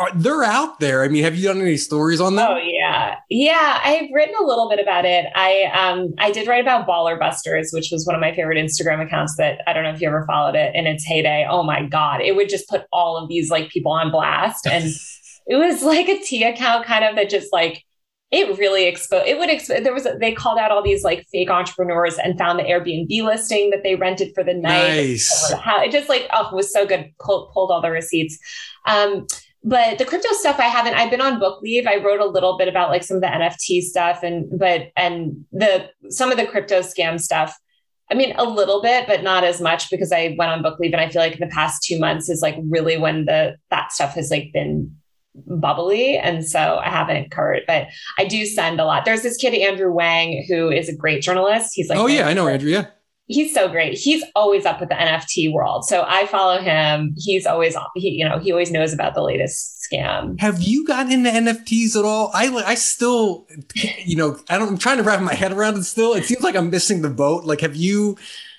[0.00, 1.04] are, they're out there.
[1.04, 2.50] I mean, have you done any stories on that?
[2.50, 3.80] Oh yeah, yeah.
[3.84, 5.26] I've written a little bit about it.
[5.34, 9.04] I um I did write about Baller Busters, which was one of my favorite Instagram
[9.04, 9.36] accounts.
[9.36, 11.46] That I don't know if you ever followed it in its heyday.
[11.48, 14.84] Oh my god, it would just put all of these like people on blast, and
[15.46, 17.84] it was like a T account kind of that just like
[18.30, 21.26] it really exposed it would expo- there was a, they called out all these like
[21.32, 25.52] fake entrepreneurs and found the airbnb listing that they rented for the night nice.
[25.52, 28.38] it just like oh it was so good pulled, pulled all the receipts
[28.86, 29.26] um
[29.62, 31.86] but the crypto stuff i haven't i've been on book leave.
[31.86, 35.44] I wrote a little bit about like some of the nft stuff and but and
[35.52, 37.56] the some of the crypto scam stuff.
[38.10, 40.92] I mean a little bit but not as much because i went on book leave
[40.92, 43.92] and i feel like in the past two months is like really when the that
[43.92, 44.96] stuff has like been
[45.34, 46.18] bubbly.
[46.18, 49.04] And so i haven't covered but i do send a lot.
[49.04, 51.72] There's this kid andrew wang who is a great journalist.
[51.74, 52.86] He's like oh yeah i know andrew yeah
[53.30, 53.96] he's so great.
[53.96, 55.84] He's always up with the NFT world.
[55.84, 57.14] So I follow him.
[57.16, 60.38] He's always he, you know, he always knows about the latest scam.
[60.40, 62.30] Have you gotten into NFTs at all?
[62.34, 63.46] I I still,
[64.04, 66.14] you know, I don't, I'm trying to wrap my head around it still.
[66.14, 67.44] It seems like I'm missing the boat.
[67.44, 68.16] Like, have you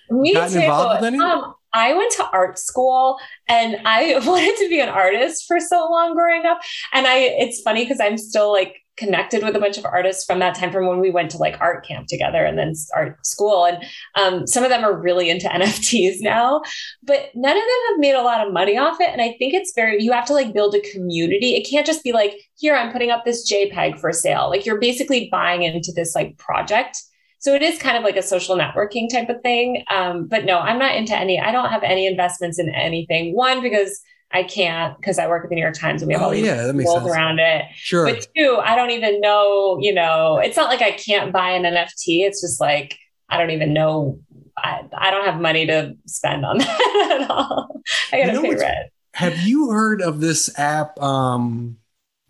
[0.10, 0.60] Me gotten too.
[0.62, 1.20] involved with any?
[1.20, 5.90] Um, I went to art school and I wanted to be an artist for so
[5.90, 6.60] long growing up.
[6.94, 10.40] And I, it's funny because I'm still like connected with a bunch of artists from
[10.40, 13.66] that time from when we went to like art camp together and then art school.
[13.66, 13.84] And
[14.16, 16.62] um, some of them are really into NFTs now,
[17.04, 19.10] but none of them have made a lot of money off it.
[19.10, 21.56] And I think it's very, you have to like build a community.
[21.56, 24.50] It can't just be like, here, I'm putting up this JPEG for sale.
[24.50, 26.98] Like you're basically buying into this like project
[27.42, 29.84] so it is kind of like a social networking type of thing.
[29.90, 33.36] Um, but no, I'm not into any, I don't have any investments in anything.
[33.36, 34.00] One, because
[34.34, 36.32] I can't because I work at the New York Times and we have oh, all
[36.32, 37.66] these yeah, that rules around it.
[37.76, 38.06] Sure.
[38.06, 41.64] But two, I don't even know, you know, it's not like I can't buy an
[41.64, 42.26] NFT.
[42.26, 42.98] It's just like
[43.30, 44.20] I don't even know.
[44.58, 47.82] I, I don't have money to spend on that at all.
[48.12, 48.92] I gotta you know pay rent.
[49.16, 51.78] Have you heard of this app um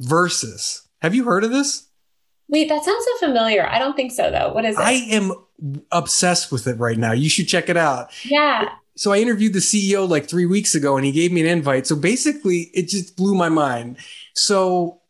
[0.02, 0.88] Versus?
[1.04, 1.88] Have you heard of this?
[2.50, 3.68] Wait, that sounds so familiar.
[3.68, 4.52] I don't think so though.
[4.52, 4.82] What is it?
[4.82, 5.32] I am
[5.92, 7.12] obsessed with it right now.
[7.12, 8.12] You should check it out.
[8.26, 8.70] Yeah.
[8.96, 11.88] So I interviewed the CEO like three weeks ago and he gave me an invite.
[11.88, 13.98] So basically, it just blew my mind.
[14.34, 15.02] So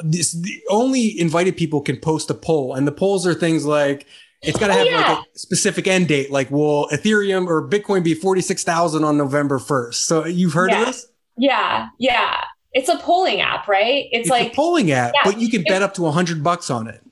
[0.00, 4.06] this the only invited people can post a poll, and the polls are things like
[4.42, 5.12] it's got to oh, have yeah.
[5.12, 9.16] like a specific end date, like will Ethereum or Bitcoin be forty six thousand on
[9.16, 10.04] November first?
[10.04, 10.80] So you've heard yeah.
[10.80, 11.06] of this?
[11.38, 12.44] Yeah, yeah.
[12.72, 14.06] It's a polling app, right?
[14.12, 16.42] It's, it's like a polling app, yeah, but you can bet up to a hundred
[16.44, 17.02] bucks on it.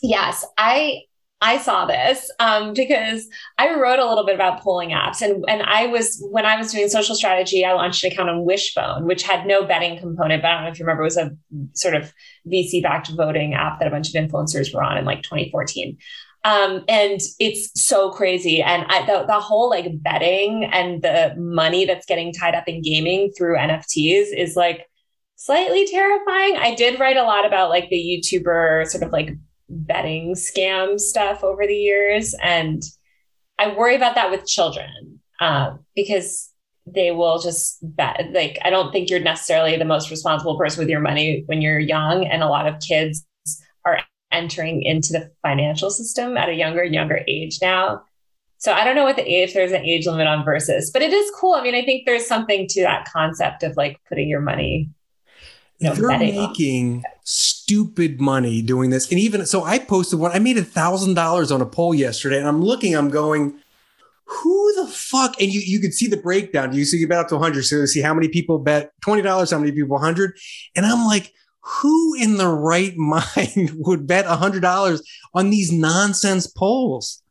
[0.00, 1.02] Yes, I
[1.40, 5.62] I saw this um, because I wrote a little bit about polling apps, and and
[5.62, 9.22] I was when I was doing social strategy, I launched an account on Wishbone, which
[9.22, 10.42] had no betting component.
[10.42, 11.30] But I don't know if you remember, it was a
[11.74, 12.12] sort of
[12.46, 15.96] VC backed voting app that a bunch of influencers were on in like 2014.
[16.44, 18.62] Um, and it's so crazy.
[18.62, 22.80] And I, the, the whole like betting and the money that's getting tied up in
[22.80, 24.86] gaming through NFTs is like
[25.36, 26.56] slightly terrifying.
[26.56, 29.30] I did write a lot about like the YouTuber sort of like
[29.68, 32.34] betting scam stuff over the years.
[32.42, 32.82] And
[33.58, 36.50] I worry about that with children um, because
[36.86, 38.30] they will just bet.
[38.32, 41.78] Like, I don't think you're necessarily the most responsible person with your money when you're
[41.78, 42.26] young.
[42.26, 43.26] And a lot of kids
[43.84, 44.00] are
[44.32, 48.02] entering into the financial system at a younger, and younger age now.
[48.58, 51.12] So I don't know what the age, there's an age limit on versus, but it
[51.12, 51.54] is cool.
[51.54, 54.90] I mean, I think there's something to that concept of like putting your money
[55.78, 59.10] you know, they're making stupid money doing this.
[59.10, 62.38] And even so, I posted one, I made a thousand dollars on a poll yesterday,
[62.38, 63.58] and I'm looking, I'm going,
[64.24, 65.40] who the fuck?
[65.40, 66.74] And you you could see the breakdown.
[66.74, 67.64] You see you bet up to 100.
[67.64, 70.36] So you see how many people bet $20, how many people 100.
[70.74, 75.00] And I'm like, who in the right mind would bet a $100
[75.34, 77.22] on these nonsense polls?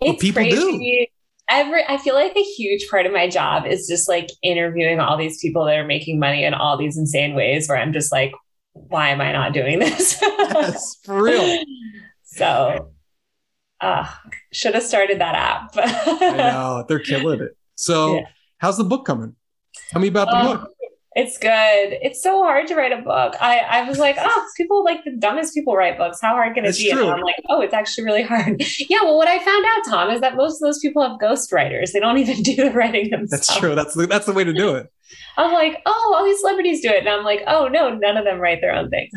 [0.00, 0.56] It's people crazy.
[0.56, 1.06] do
[1.50, 5.18] every I feel like a huge part of my job is just like interviewing all
[5.18, 8.32] these people that are making money in all these insane ways where I'm just like,
[8.72, 10.18] why am I not doing this?
[10.22, 11.62] yes, for real.
[12.24, 12.92] So
[13.80, 14.06] uh
[14.52, 15.70] should have started that app.
[15.76, 17.56] I know, they're killing it.
[17.74, 18.22] So yeah.
[18.58, 19.34] how's the book coming?
[19.90, 20.70] Tell me about the um, book.
[21.16, 21.48] It's good.
[21.50, 23.34] It's so hard to write a book.
[23.40, 26.20] I, I was like, oh, people like the dumbest people write books.
[26.20, 26.92] How hard can it be?
[26.92, 27.02] True.
[27.02, 28.62] And I'm like, oh, it's actually really hard.
[28.88, 29.02] yeah.
[29.02, 31.90] Well, what I found out, Tom, is that most of those people have ghostwriters.
[31.90, 33.48] They don't even do the writing themselves.
[33.48, 33.74] That's true.
[33.74, 34.92] That's the, that's the way to do it.
[35.36, 37.00] I'm like, oh, all these celebrities do it.
[37.00, 39.10] And I'm like, oh, no, none of them write their own things.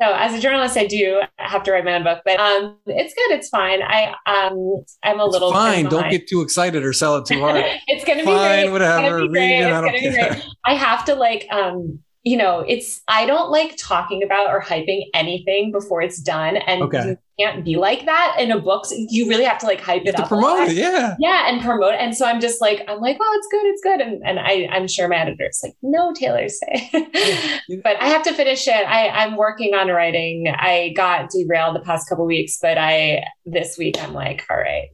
[0.00, 3.14] So as a journalist, I do have to write my own book, but um, it's
[3.14, 3.30] good.
[3.30, 3.80] It's fine.
[3.82, 5.86] I um, I'm a it's little fine.
[5.86, 7.64] Don't get too excited or sell it too hard.
[7.86, 8.72] it's gonna be fine, great.
[8.72, 9.28] Whatever.
[9.28, 9.72] Read it.
[9.72, 10.42] I don't care.
[10.64, 15.04] I have to like um you know, it's I don't like talking about or hyping
[15.14, 17.16] anything before it's done, and okay.
[17.38, 18.86] Can't be like that in a book.
[18.86, 21.94] So you really have to like hype it up, promote it, yeah, yeah, and promote.
[21.94, 22.00] It.
[22.00, 24.68] And so I'm just like, I'm like, oh, it's good, it's good, and and I
[24.72, 26.90] I'm sure my editor's like, no, Taylor, say,
[27.82, 28.86] but I have to finish it.
[28.86, 30.48] I I'm working on writing.
[30.48, 34.88] I got derailed the past couple weeks, but I this week I'm like, all right,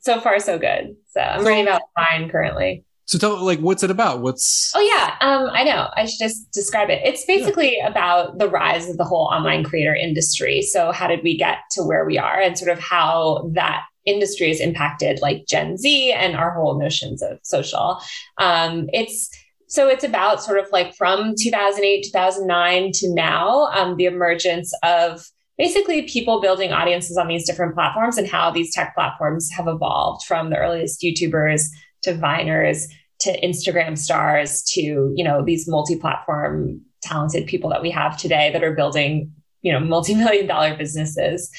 [0.00, 0.96] so far so good.
[1.10, 2.84] So I'm so, writing about fine currently.
[3.12, 4.22] So tell like what's it about?
[4.22, 5.90] What's Oh yeah, um, I know.
[5.94, 7.02] I should just describe it.
[7.04, 7.88] It's basically yeah.
[7.88, 10.62] about the rise of the whole online creator industry.
[10.62, 14.50] So how did we get to where we are and sort of how that industry
[14.50, 18.00] is impacted like Gen Z and our whole notions of social.
[18.38, 19.28] Um, it's
[19.68, 25.22] so it's about sort of like from 2008, 2009 to now, um, the emergence of
[25.58, 30.24] basically people building audiences on these different platforms and how these tech platforms have evolved
[30.24, 31.66] from the earliest YouTubers
[32.02, 32.86] to Viners
[33.22, 38.62] to Instagram stars to, you know, these multi-platform talented people that we have today that
[38.62, 39.32] are building,
[39.62, 41.50] you know, multi-million dollar businesses.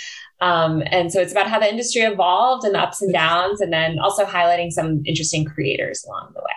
[0.41, 3.71] Um, and so it's about how the industry evolved and the ups and downs, and
[3.71, 6.51] then also highlighting some interesting creators along the way.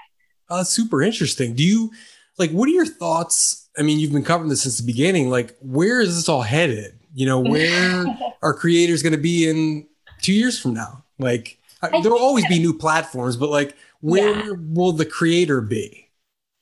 [0.49, 1.55] That's super interesting.
[1.55, 1.93] Do you
[2.39, 3.69] like what are your thoughts?
[3.79, 5.31] I mean, you've been covering this since the beginning.
[5.31, 6.99] Like, where is this all headed?
[7.15, 8.07] You know, where
[8.43, 9.87] are creators going to be in
[10.21, 11.05] two years from now?
[11.19, 11.59] Like,
[12.03, 14.53] there'll always be new platforms, but like, where yeah.
[14.59, 16.07] will the creator be?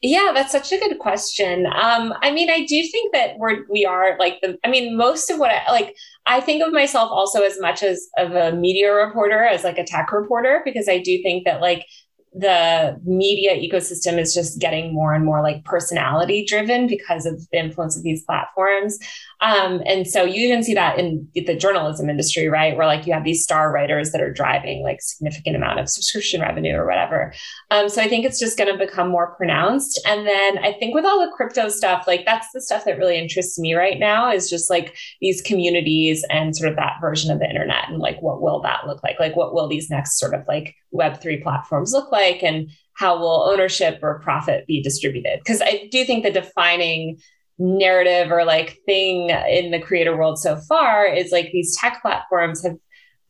[0.07, 1.65] Yeah, that's such a good question.
[1.65, 4.59] Um, I mean, I do think that we're we are like the.
[4.63, 8.07] I mean, most of what I like, I think of myself also as much as
[8.19, 11.87] of a media reporter as like a tech reporter because I do think that like
[12.35, 17.59] the media ecosystem is just getting more and more like personality driven because of the
[17.59, 18.99] influence of these platforms.
[19.45, 22.75] Um, and so you even see that in the journalism industry, right?
[22.75, 26.41] Where like you have these star writers that are driving like significant amount of subscription
[26.41, 27.35] revenue or whatever.
[27.71, 30.01] Um, so I think it's just going to become more pronounced.
[30.07, 33.19] And then I think with all the crypto stuff, like that's the stuff that really
[33.19, 37.39] interests me right now is just like these communities and sort of that version of
[37.39, 39.21] the internet and like what will that look like?
[39.21, 42.43] Like what will these next sort of like Web3 platforms look like?
[42.43, 45.41] And how will ownership or profit be distributed?
[45.41, 47.19] Because I do think the defining
[47.59, 52.65] narrative or like thing in the creator world so far is like these tech platforms
[52.65, 52.77] have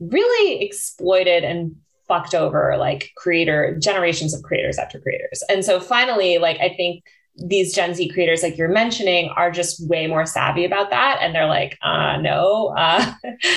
[0.01, 1.77] really exploited and
[2.09, 5.43] fucked over like creator generations of creators after creators.
[5.49, 7.05] And so finally, like I think
[7.37, 11.19] these Gen Z creators, like you're mentioning, are just way more savvy about that.
[11.21, 13.13] And they're like, uh, no, uh,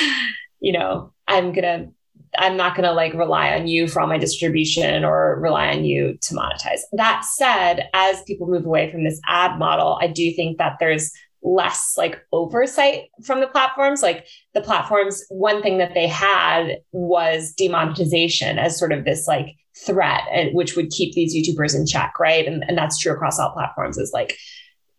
[0.60, 1.90] you know, I'm gonna
[2.38, 5.86] I'm not going to like rely on you for all my distribution or rely on
[5.86, 6.82] you to monetize.
[6.94, 11.12] That said, as people move away from this ad model, I do think that there's
[11.44, 14.02] less like oversight from the platforms.
[14.02, 19.56] Like the platforms, one thing that they had was demonetization as sort of this like
[19.86, 20.24] threat,
[20.54, 22.46] which would keep these YouTubers in check, right?
[22.46, 23.98] And, and that's true across all platforms.
[23.98, 24.38] Is like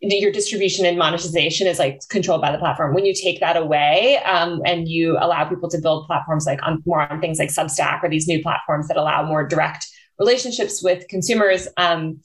[0.01, 2.93] your distribution and monetization is like controlled by the platform.
[2.93, 6.81] When you take that away um, and you allow people to build platforms like on
[6.85, 9.85] more on things like Substack or these new platforms that allow more direct
[10.17, 12.21] relationships with consumers, um,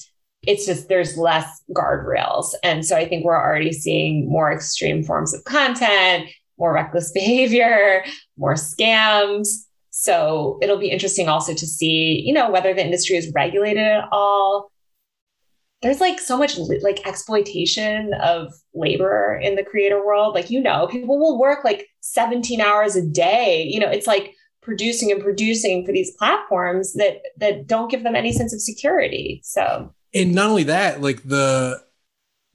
[0.47, 2.55] it's just there's less guardrails.
[2.63, 8.05] And so I think we're already seeing more extreme forms of content, more reckless behavior,
[8.37, 9.49] more scams.
[9.91, 14.09] So it'll be interesting also to see, you know, whether the industry is regulated at
[14.13, 14.71] all.
[15.85, 20.35] There's like so much like exploitation of labor in the creator world.
[20.35, 23.69] Like, you know, people will work like 17 hours a day.
[23.71, 28.17] You know, it's like producing and producing for these platforms that that don't give them
[28.17, 29.43] any sense of security.
[29.45, 31.83] So and not only that, like the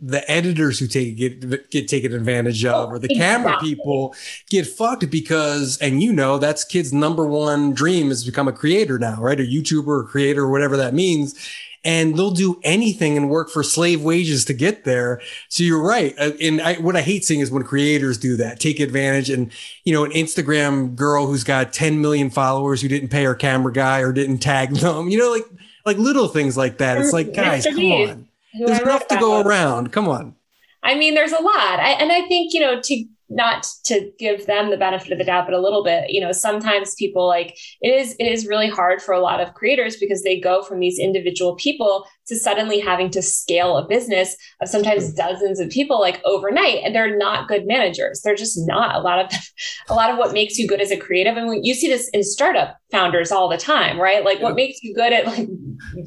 [0.02, 3.52] the editors who take get get taken advantage of, oh, or the exactly.
[3.52, 4.16] camera people
[4.50, 8.54] get fucked because, and you know, that's kids' number one dream is to become a
[8.54, 9.40] creator now, right?
[9.40, 11.36] A YouTuber or creator, or whatever that means.
[11.84, 15.22] And they'll do anything and work for slave wages to get there.
[15.48, 16.14] So you're right.
[16.20, 19.30] Uh, and I, what I hate seeing is when creators do that, take advantage.
[19.30, 19.52] And,
[19.86, 23.72] you know, an Instagram girl who's got 10 million followers who didn't pay her camera
[23.72, 25.46] guy or didn't tag them, you know, like,
[25.86, 26.98] like little things like that.
[26.98, 29.92] It's like, guys, come on there's enough to go around.
[29.92, 30.36] Come on.
[30.82, 31.80] I mean, there's a lot.
[31.80, 35.24] I, and I think, you know, to not to give them the benefit of the
[35.24, 38.70] doubt, but a little bit, you know, sometimes people like it is, it is really
[38.70, 42.80] hard for a lot of creators because they go from these individual people to suddenly
[42.80, 46.80] having to scale a business of sometimes dozens of people like overnight.
[46.84, 48.22] And they're not good managers.
[48.22, 49.40] They're just not a lot of,
[49.90, 51.38] a lot of what makes you good as a creative.
[51.38, 54.26] And you see this in startup founders all the time, right?
[54.26, 55.48] Like what makes you good at like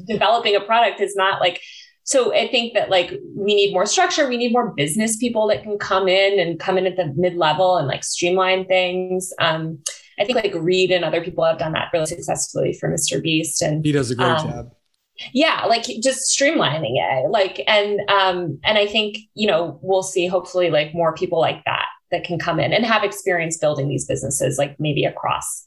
[0.07, 1.61] developing a product is not like,
[2.03, 4.27] so I think that like we need more structure.
[4.27, 7.35] We need more business people that can come in and come in at the mid
[7.35, 9.31] level and like streamline things.
[9.39, 9.79] Um,
[10.19, 13.21] I think like Reed and other people have done that really successfully for Mr.
[13.21, 14.71] Beast, and he does a great um, job.
[15.33, 20.27] Yeah, like just streamlining it, like and um and I think you know we'll see
[20.27, 24.05] hopefully like more people like that that can come in and have experience building these
[24.05, 25.65] businesses, like maybe across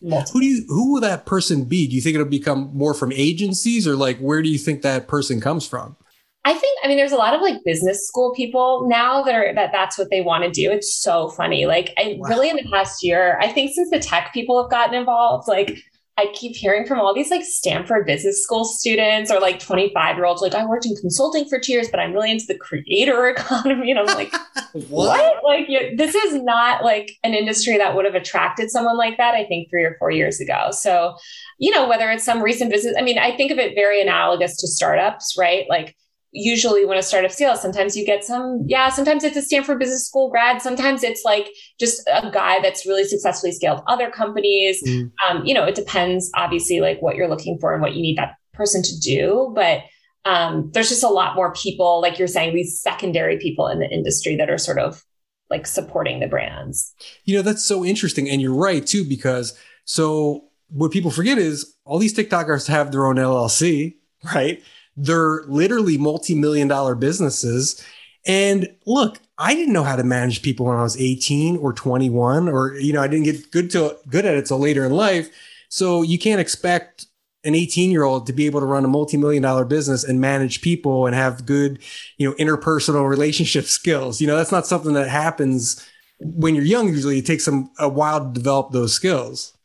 [0.00, 1.86] who do you who will that person be?
[1.86, 5.08] Do you think it'll become more from agencies or like where do you think that
[5.08, 5.96] person comes from?
[6.44, 9.54] I think I mean there's a lot of like business school people now that are
[9.54, 10.70] that that's what they want to do.
[10.70, 11.66] It's so funny.
[11.66, 12.28] Like I wow.
[12.28, 15.82] really in the past year, I think since the tech people have gotten involved, like
[16.20, 20.26] I keep hearing from all these like Stanford business school students or like 25 year
[20.26, 23.26] olds, like I worked in consulting for two years, but I'm really into the creator
[23.36, 23.90] economy.
[23.90, 24.30] And I'm like,
[24.72, 24.90] what?
[24.90, 25.44] what?
[25.44, 29.34] Like, you, this is not like an industry that would have attracted someone like that,
[29.34, 30.68] I think three or four years ago.
[30.72, 31.16] So,
[31.58, 34.58] you know, whether it's some recent business, I mean, I think of it very analogous
[34.58, 35.64] to startups, right?
[35.70, 35.96] Like,
[36.32, 40.06] usually when a startup scales, sometimes you get some, yeah, sometimes it's a Stanford Business
[40.06, 40.62] School grad.
[40.62, 44.82] Sometimes it's like just a guy that's really successfully scaled other companies.
[44.86, 45.10] Mm.
[45.28, 48.16] Um, you know, it depends obviously like what you're looking for and what you need
[48.18, 49.52] that person to do.
[49.54, 49.80] But
[50.24, 53.90] um, there's just a lot more people, like you're saying, these secondary people in the
[53.90, 55.02] industry that are sort of
[55.48, 56.94] like supporting the brands.
[57.24, 58.28] You know, that's so interesting.
[58.28, 63.06] And you're right too, because so what people forget is all these TikTokers have their
[63.06, 63.96] own LLC,
[64.34, 64.62] right?
[65.02, 67.82] They're literally multi-million dollar businesses.
[68.26, 72.48] And look, I didn't know how to manage people when I was 18 or 21,
[72.48, 75.30] or you know, I didn't get good to good at it till later in life.
[75.68, 77.06] So you can't expect
[77.44, 80.60] an 18 year old to be able to run a multi-million dollar business and manage
[80.60, 81.78] people and have good,
[82.18, 84.20] you know, interpersonal relationship skills.
[84.20, 85.86] You know, that's not something that happens
[86.18, 86.88] when you're young.
[86.88, 89.56] Usually it takes a while to develop those skills.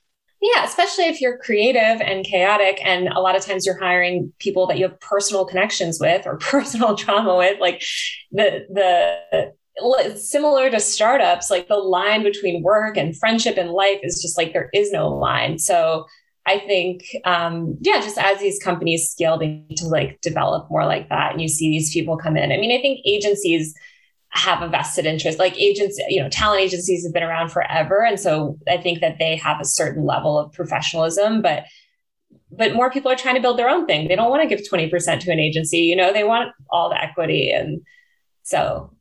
[0.54, 4.68] Yeah, especially if you're creative and chaotic, and a lot of times you're hiring people
[4.68, 7.84] that you have personal connections with or personal trauma with, like
[8.32, 14.22] the the similar to startups, like the line between work and friendship and life is
[14.22, 15.58] just like there is no line.
[15.58, 16.06] So
[16.46, 20.86] I think, um, yeah, just as these companies scale, they need to like develop more
[20.86, 22.52] like that, and you see these people come in.
[22.52, 23.74] I mean, I think agencies
[24.36, 25.40] have a vested interest.
[25.40, 28.04] Like agents, you know, talent agencies have been around forever.
[28.04, 31.66] And so I think that they have a certain level of professionalism, but
[32.52, 34.08] but more people are trying to build their own thing.
[34.08, 37.02] They don't want to give 20% to an agency, you know, they want all the
[37.02, 37.52] equity.
[37.52, 37.82] And
[38.44, 38.94] so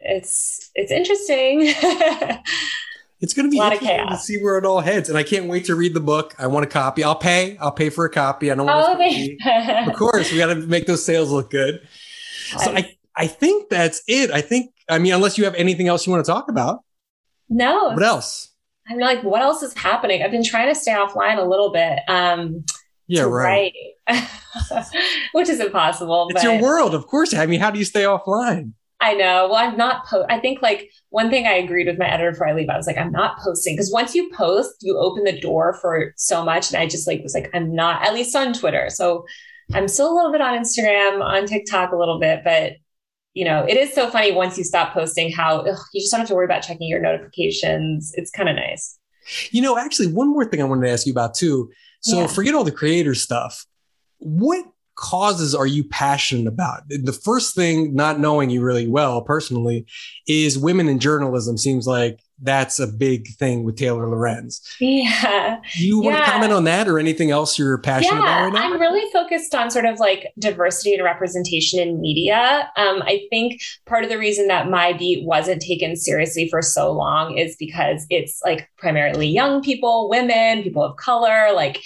[0.00, 1.62] it's it's interesting.
[3.20, 5.22] it's going to be a lot interesting to see where it all heads, and I
[5.22, 6.34] can't wait to read the book.
[6.38, 7.02] I want a copy.
[7.02, 7.56] I'll pay.
[7.58, 8.50] I'll pay for a copy.
[8.50, 9.00] I don't want.
[9.00, 11.86] Oh, of course, we got to make those sales look good.
[12.48, 14.30] So I, I think that's it.
[14.30, 16.84] I think I mean, unless you have anything else you want to talk about.
[17.48, 17.90] No.
[17.90, 18.54] What else?
[18.88, 20.22] I'm like, what else is happening?
[20.22, 21.98] I've been trying to stay offline a little bit.
[22.08, 22.64] Um,
[23.06, 23.72] yeah, right.
[25.32, 26.28] which is impossible.
[26.30, 27.34] It's your world, of course.
[27.34, 28.72] I mean, how do you stay offline?
[29.00, 29.48] I know.
[29.48, 30.06] Well, I'm not.
[30.06, 32.68] Po- I think like one thing I agreed with my editor before I leave.
[32.68, 36.12] I was like, I'm not posting because once you post, you open the door for
[36.16, 36.72] so much.
[36.72, 38.88] And I just like was like, I'm not at least on Twitter.
[38.90, 39.24] So
[39.72, 42.72] I'm still a little bit on Instagram, on TikTok a little bit, but
[43.34, 46.20] you know, it is so funny once you stop posting how ugh, you just don't
[46.20, 48.12] have to worry about checking your notifications.
[48.14, 48.98] It's kind of nice.
[49.50, 51.70] You know, actually, one more thing I wanted to ask you about too.
[52.00, 52.26] So yeah.
[52.26, 53.66] forget all the creator stuff.
[54.18, 54.64] What
[54.98, 56.82] causes are you passionate about?
[56.88, 59.86] The first thing, not knowing you really well personally,
[60.26, 64.60] is women in journalism seems like that's a big thing with Taylor Lorenz.
[64.80, 65.60] Yeah.
[65.74, 66.24] You want yeah.
[66.24, 68.74] to comment on that or anything else you're passionate yeah, about right now?
[68.74, 72.70] I'm really focused on sort of like diversity and representation in media.
[72.76, 76.92] Um, I think part of the reason that my beat wasn't taken seriously for so
[76.92, 81.82] long is because it's like primarily young people, women, people of color, like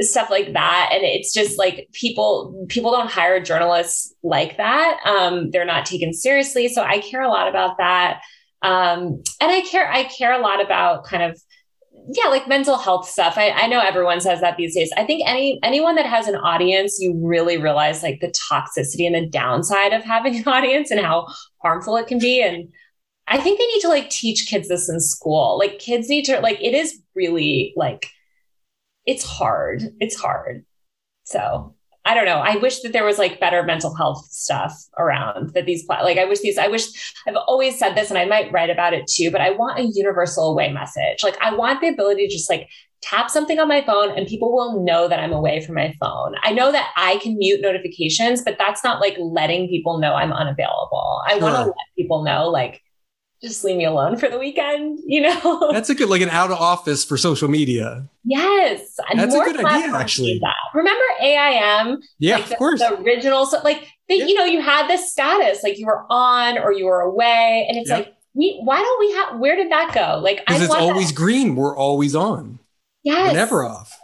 [0.00, 5.50] stuff like that and it's just like people people don't hire journalists like that um,
[5.50, 8.20] they're not taken seriously so i care a lot about that
[8.62, 11.40] um, and I care, I care a lot about kind of,
[12.10, 13.34] yeah, like mental health stuff.
[13.36, 14.90] I, I know everyone says that these days.
[14.96, 19.14] I think any anyone that has an audience, you really realize like the toxicity and
[19.14, 21.26] the downside of having an audience and how
[21.62, 22.42] harmful it can be.
[22.42, 22.68] And
[23.26, 25.58] I think they need to like teach kids this in school.
[25.58, 28.08] Like kids need to like it is really like
[29.08, 29.82] it's hard.
[30.00, 30.66] It's hard.
[31.24, 32.40] So I don't know.
[32.40, 36.26] I wish that there was like better mental health stuff around that these like I
[36.26, 36.84] wish these I wish
[37.26, 39.90] I've always said this and I might write about it too, but I want a
[39.92, 41.22] universal away message.
[41.22, 42.68] Like I want the ability to just like
[43.00, 46.34] tap something on my phone and people will know that I'm away from my phone.
[46.42, 50.32] I know that I can mute notifications, but that's not like letting people know I'm
[50.32, 51.22] unavailable.
[51.26, 51.42] I sure.
[51.42, 52.82] want to let people know like
[53.42, 55.68] just leave me alone for the weekend, you know?
[55.72, 58.08] That's a good, like an out of office for social media.
[58.24, 58.98] Yes.
[59.10, 60.40] And That's a good idea, actually.
[60.74, 61.98] Remember AIM?
[62.18, 62.80] Yeah, like of course.
[62.80, 64.26] The original, so like, they, yeah.
[64.26, 67.66] you know, you had this status, like you were on or you were away.
[67.68, 67.98] And it's yeah.
[67.98, 70.20] like, we, why don't we have, where did that go?
[70.22, 71.16] Like, I it's always that.
[71.16, 71.54] green.
[71.54, 72.58] We're always on.
[73.04, 73.28] Yes.
[73.28, 73.98] We're never off.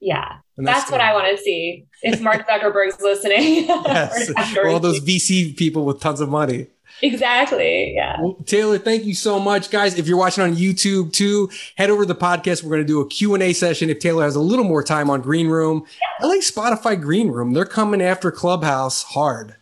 [0.00, 0.38] Yeah.
[0.56, 1.86] That's, that's what I want to see.
[2.02, 4.30] If Mark Zuckerberg's listening, yes.
[4.64, 6.66] all those VC people with tons of money.
[7.02, 7.94] Exactly.
[7.94, 8.20] Yeah.
[8.20, 9.98] Well, Taylor, thank you so much, guys.
[9.98, 12.62] If you're watching on YouTube too, head over to the podcast.
[12.62, 15.20] We're going to do a Q&A session if Taylor has a little more time on
[15.20, 15.84] Green Room.
[15.88, 16.26] Yeah.
[16.26, 17.52] I like Spotify Green Room.
[17.52, 19.56] They're coming after Clubhouse hard.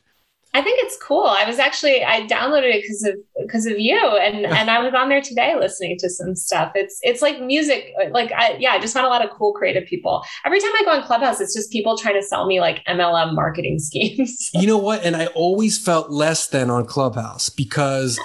[0.58, 1.22] I think it's cool.
[1.24, 4.92] I was actually I downloaded it because of because of you, and and I was
[4.92, 6.72] on there today listening to some stuff.
[6.74, 9.86] It's it's like music, like I yeah, I just found a lot of cool creative
[9.86, 10.24] people.
[10.44, 13.36] Every time I go on Clubhouse, it's just people trying to sell me like MLM
[13.36, 14.50] marketing schemes.
[14.52, 15.04] you know what?
[15.04, 18.18] And I always felt less than on Clubhouse because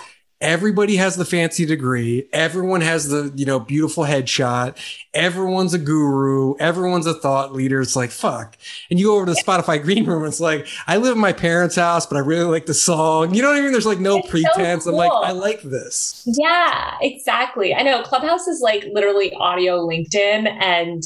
[0.44, 2.28] everybody has the fancy degree.
[2.34, 4.78] Everyone has the you know beautiful headshot.
[5.14, 6.56] Everyone's a guru.
[6.58, 7.82] Everyone's a thought leader.
[7.82, 8.58] It's like fuck.
[8.92, 10.26] And you go over to the spotify green room.
[10.26, 13.34] It's like i live in my parents house but i really like the song.
[13.34, 13.72] You know what i mean?
[13.72, 15.02] There's like no it's pretense so cool.
[15.02, 16.24] i'm like i like this.
[16.28, 17.74] Yeah exactly.
[17.74, 18.04] I know.
[18.04, 21.02] Clubhouse is like literally audio linkedin and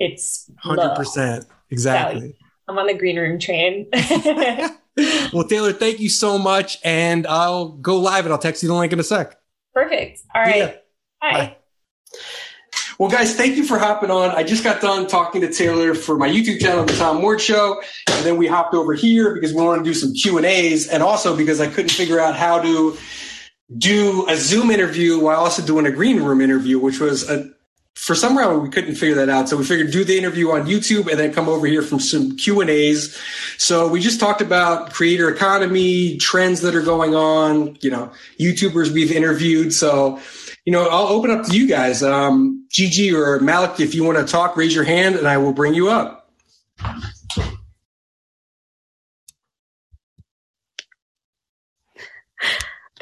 [0.00, 1.44] it's 100% low.
[1.70, 2.30] exactly.
[2.30, 2.36] So
[2.68, 3.86] i'm on the green room train
[5.32, 6.78] well, Taylor, thank you so much.
[6.84, 9.36] And I'll go live and I'll text you the link in a sec.
[9.74, 10.20] Perfect.
[10.34, 10.56] All right.
[10.56, 10.74] Yeah.
[11.20, 11.32] Bye.
[11.32, 11.56] Bye.
[12.98, 14.30] Well, guys, thank you for hopping on.
[14.30, 17.82] I just got done talking to Taylor for my YouTube channel, The Tom Ward Show,
[18.08, 20.88] and then we hopped over here because we wanted to do some Q and A's,
[20.88, 22.96] and also because I couldn't figure out how to
[23.78, 27.50] do a Zoom interview while also doing a green room interview, which was a
[27.94, 29.48] for some reason we couldn't figure that out.
[29.48, 32.36] So we figured do the interview on youtube and then come over here from some
[32.36, 33.18] q and a's.
[33.58, 38.90] So we just talked about creator economy trends that are going on you know youtubers
[38.90, 39.72] we've interviewed.
[39.72, 40.20] So
[40.64, 42.02] you know i'll open up to you guys.
[42.02, 45.52] Um, gg or malik if you want to talk raise your hand and i will
[45.52, 46.30] bring you up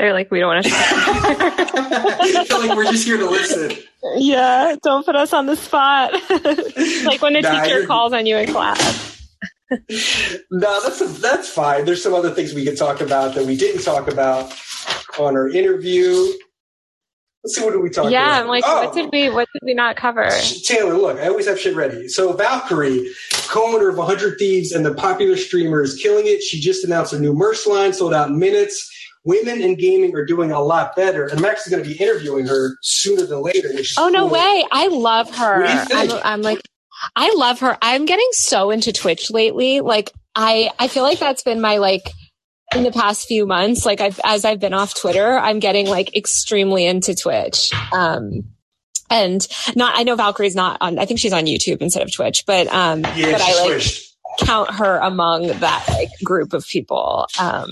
[0.01, 0.71] they're like we don't want to
[2.49, 3.71] talk like we're just here to listen
[4.17, 6.13] yeah, don't put us on the spot.
[7.05, 9.29] like when a nah, teacher calls on you in class.
[9.71, 11.85] no, that's that's fine.
[11.85, 14.53] There's some other things we could talk about that we didn't talk about
[15.19, 16.27] on our interview.
[17.43, 18.35] Let's see what do we talk yeah, about.
[18.35, 18.85] Yeah, I'm like, oh.
[18.85, 20.29] what did we what did we not cover?
[20.65, 22.09] Taylor, look, I always have shit ready.
[22.09, 23.07] So Valkyrae,
[23.49, 26.43] co-owner of 100 Thieves and the popular streamer, is killing it.
[26.43, 28.91] She just announced a new merch line, sold out in minutes
[29.25, 31.27] women in gaming are doing a lot better.
[31.27, 33.69] And I'm actually going to be interviewing her sooner than later.
[33.99, 34.65] oh, no way.
[34.73, 35.65] I love her.
[35.67, 36.61] I'm, I'm like,
[37.17, 37.77] I love her.
[37.83, 39.81] I'm getting so into Twitch lately.
[39.81, 42.03] Like, I, I feel like that's been my like,
[42.75, 46.17] in the past few months, like I've, as I've been off Twitter, I'm getting like
[46.17, 47.73] extremely into Twitch.
[47.93, 48.45] Um,
[49.11, 49.45] and
[49.75, 52.69] not, I know Valkyrae's not on, I think she's on YouTube instead of Twitch, but,
[52.69, 53.83] um, yeah, but I like
[54.39, 57.27] count her among that like group of people.
[57.41, 57.71] Um,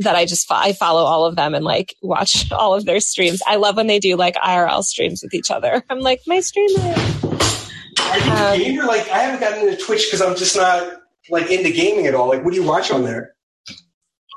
[0.00, 3.40] that I just I follow all of them and like watch all of their streams.
[3.46, 5.84] I love when they do like IRL streams with each other.
[5.88, 6.94] I'm like my streamer.
[8.00, 8.84] Are you um, gamer?
[8.84, 10.94] Like I haven't gotten into Twitch because I'm just not
[11.28, 12.28] like into gaming at all.
[12.28, 13.34] Like what do you watch on there?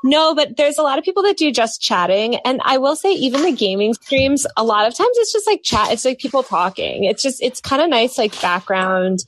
[0.05, 2.35] No, but there's a lot of people that do just chatting.
[2.43, 5.61] And I will say, even the gaming streams, a lot of times it's just like
[5.63, 5.93] chat.
[5.93, 7.05] It's like people talking.
[7.05, 9.19] It's just, it's kind of nice, like background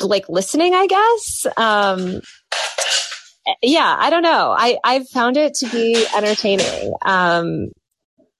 [0.00, 1.46] like listening, I guess.
[1.56, 2.20] Um,
[3.62, 4.54] yeah, I don't know.
[4.56, 6.94] I, I've found it to be entertaining.
[7.02, 7.68] Um,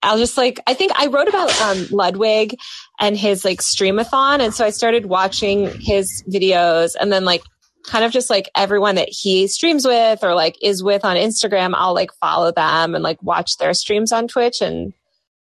[0.02, 2.57] I'll just like, I think I wrote about, um, Ludwig
[3.00, 4.40] and his like streamathon.
[4.40, 7.42] And so I started watching his videos and then like
[7.86, 11.72] kind of just like everyone that he streams with or like is with on Instagram,
[11.74, 14.61] I'll like follow them and like watch their streams on Twitch.
[14.61, 14.92] And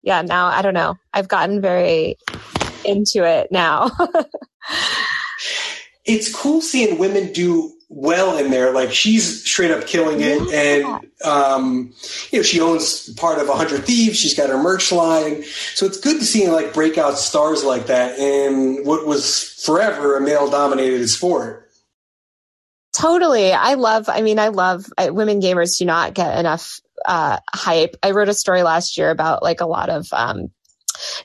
[0.03, 0.97] yeah, now I don't know.
[1.13, 2.17] I've gotten very
[2.85, 3.91] into it now.
[6.05, 8.73] it's cool seeing women do well in there.
[8.73, 10.99] Like she's straight up killing it, yeah.
[10.99, 11.95] and um,
[12.31, 14.19] you know she owns part of a hundred thieves.
[14.19, 15.43] She's got her merch line,
[15.75, 20.21] so it's good to see like breakout stars like that in what was forever a
[20.21, 21.71] male dominated sport.
[22.93, 24.09] Totally, I love.
[24.09, 25.79] I mean, I love I, women gamers.
[25.79, 27.97] Do not get enough uh, hype.
[28.03, 30.51] I wrote a story last year about like a lot of um,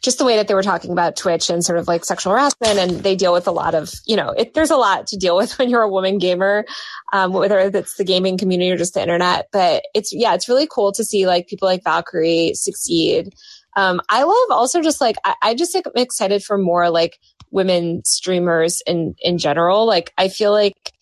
[0.01, 2.79] just the way that they were talking about Twitch and sort of like sexual harassment,
[2.79, 5.35] and they deal with a lot of, you know, it, there's a lot to deal
[5.35, 6.65] with when you're a woman gamer,
[7.13, 9.47] um, whether it's the gaming community or just the internet.
[9.51, 13.33] But it's yeah, it's really cool to see like people like Valkyrae succeed.
[13.75, 17.19] Um, I love also just like I, I just am excited for more like
[17.51, 19.85] women streamers in in general.
[19.85, 20.93] Like I feel like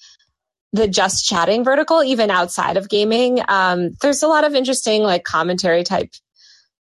[0.72, 5.24] the just chatting vertical, even outside of gaming, um, there's a lot of interesting like
[5.24, 6.12] commentary type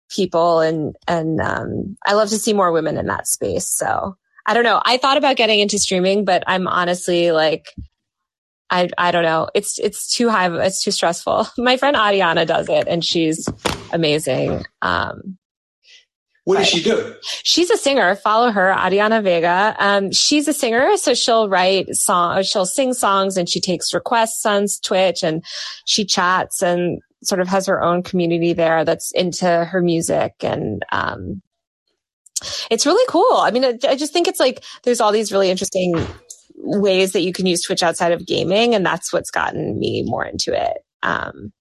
[0.09, 3.67] people and and um, I love to see more women in that space.
[3.67, 4.81] So I don't know.
[4.83, 7.67] I thought about getting into streaming, but I'm honestly like
[8.69, 9.49] I I don't know.
[9.53, 10.49] It's it's too high.
[10.65, 11.47] It's too stressful.
[11.57, 13.47] My friend Adiana does it, and she's
[13.91, 14.65] amazing.
[14.81, 15.37] Um,
[16.45, 17.15] what does she do?
[17.43, 18.15] She's a singer.
[18.15, 19.75] Follow her, Adiana Vega.
[19.77, 24.47] Um, she's a singer, so she'll write song, she'll sing songs, and she takes requests
[24.47, 25.43] on Twitch, and
[25.85, 30.85] she chats, and sort of has her own community there that's into her music and
[30.91, 31.41] um,
[32.69, 33.37] it's really cool.
[33.37, 36.05] I mean, I, just think it's like there's all these really interesting
[36.55, 40.25] ways that you can use Twitch outside of gaming, and that's what's gotten me more
[40.25, 40.77] into it.
[41.03, 41.51] Um,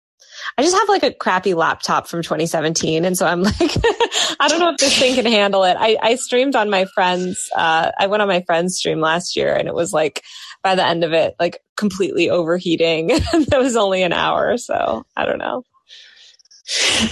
[0.57, 3.05] I just have like a crappy laptop from 2017.
[3.05, 5.77] And so I'm like, I don't know if this thing can handle it.
[5.79, 9.55] I, I streamed on my friend's, uh, I went on my friend's stream last year
[9.55, 10.25] and it was like
[10.63, 13.07] by the end of it, like completely overheating.
[13.49, 14.57] that was only an hour.
[14.59, 15.65] So I don't know.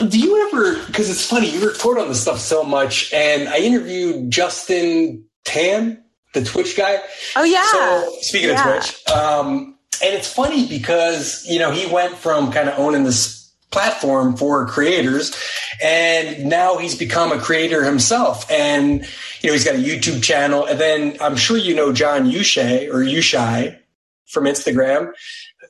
[0.07, 3.13] Do you ever, because it's funny, you report on this stuff so much.
[3.13, 6.03] And I interviewed Justin Kan,
[6.35, 6.99] the Twitch guy.
[7.37, 7.65] Oh, yeah.
[7.73, 8.77] So speaking yeah.
[8.77, 13.05] of Twitch, um, and it's funny because, you know, he went from kind of owning
[13.05, 13.36] this
[13.77, 15.37] platform for creators.
[15.85, 18.51] And now he's become a creator himself.
[18.51, 19.07] And,
[19.43, 20.65] you know, he's got a YouTube channel.
[20.65, 23.79] And then I'm sure you know John Ushay or Yushai
[24.27, 25.13] from Instagram.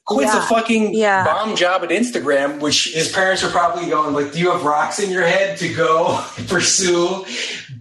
[0.04, 0.44] Quits yeah.
[0.44, 1.24] a fucking yeah.
[1.24, 5.00] bomb job at Instagram, which his parents are probably going like, "Do you have rocks
[5.00, 7.24] in your head to go pursue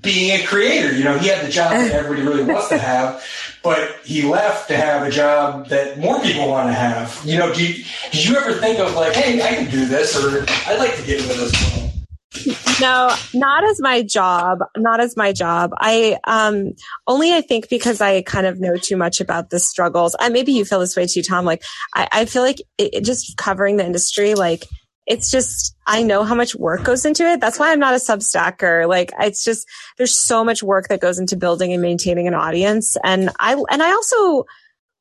[0.02, 3.24] being a creator?" You know, he had the job that everybody really wants to have,
[3.66, 7.20] but he left to have a job that more people want to have.
[7.26, 10.46] You know, you, did you ever think of like, hey, I can do this, or
[10.68, 12.80] I'd like to get into this?
[12.80, 14.60] No, not as my job.
[14.78, 15.72] Not as my job.
[15.80, 16.74] I um
[17.08, 20.16] only I think because I kind of know too much about the struggles.
[20.20, 21.46] And maybe you feel this way too, Tom.
[21.46, 21.64] Like
[21.96, 24.66] I, I feel like it just covering the industry, like
[25.08, 27.40] it's just I know how much work goes into it.
[27.40, 28.88] That's why I'm not a substacker.
[28.88, 32.98] Like it's just there's so much work that goes into building and maintaining an audience.
[33.04, 34.46] And I and I also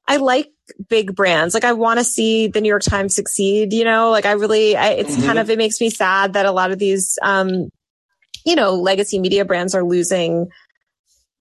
[0.07, 0.51] I like
[0.89, 1.55] big brands.
[1.55, 4.11] Like I want to see the New York Times succeed, you know?
[4.11, 5.27] Like I really I, it's mm-hmm.
[5.27, 7.71] kind of it makes me sad that a lot of these um
[8.45, 10.49] you know, legacy media brands are losing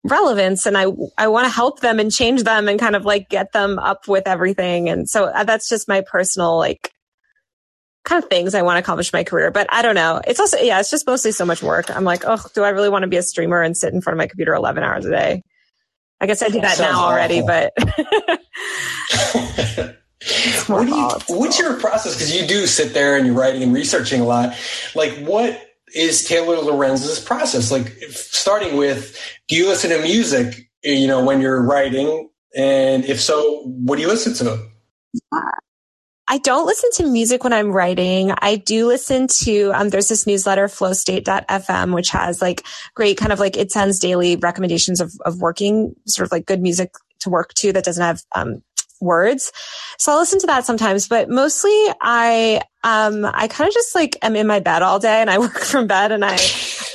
[0.04, 0.86] relevance and I
[1.18, 4.06] I want to help them and change them and kind of like get them up
[4.06, 4.88] with everything.
[4.88, 6.91] And so uh, that's just my personal like
[8.12, 9.50] kind of things I want to accomplish in my career.
[9.50, 10.20] But I don't know.
[10.26, 11.90] It's also, yeah, it's just mostly so much work.
[11.90, 14.14] I'm like, oh, do I really want to be a streamer and sit in front
[14.14, 15.42] of my computer 11 hours a day?
[16.20, 17.72] I guess I do that, that now already, but.
[20.68, 22.14] what do you, what's your process?
[22.14, 24.54] Because you do sit there and you're writing and researching a lot.
[24.94, 25.58] Like, what
[25.94, 27.72] is Taylor Lorenz's process?
[27.72, 32.28] Like, starting with, do you listen to music, you know, when you're writing?
[32.54, 34.68] And if so, what do you listen to?
[35.32, 35.40] Uh,
[36.32, 38.32] I don't listen to music when I'm writing.
[38.38, 42.64] I do listen to, um, there's this newsletter, flowstate.fm, which has like
[42.94, 46.62] great kind of like, it sends daily recommendations of, of working sort of like good
[46.62, 48.62] music to work to that doesn't have, um,
[48.98, 49.52] words.
[49.98, 54.16] So I listen to that sometimes, but mostly I, um, I kind of just like
[54.22, 56.38] am in my bed all day and I work from bed and I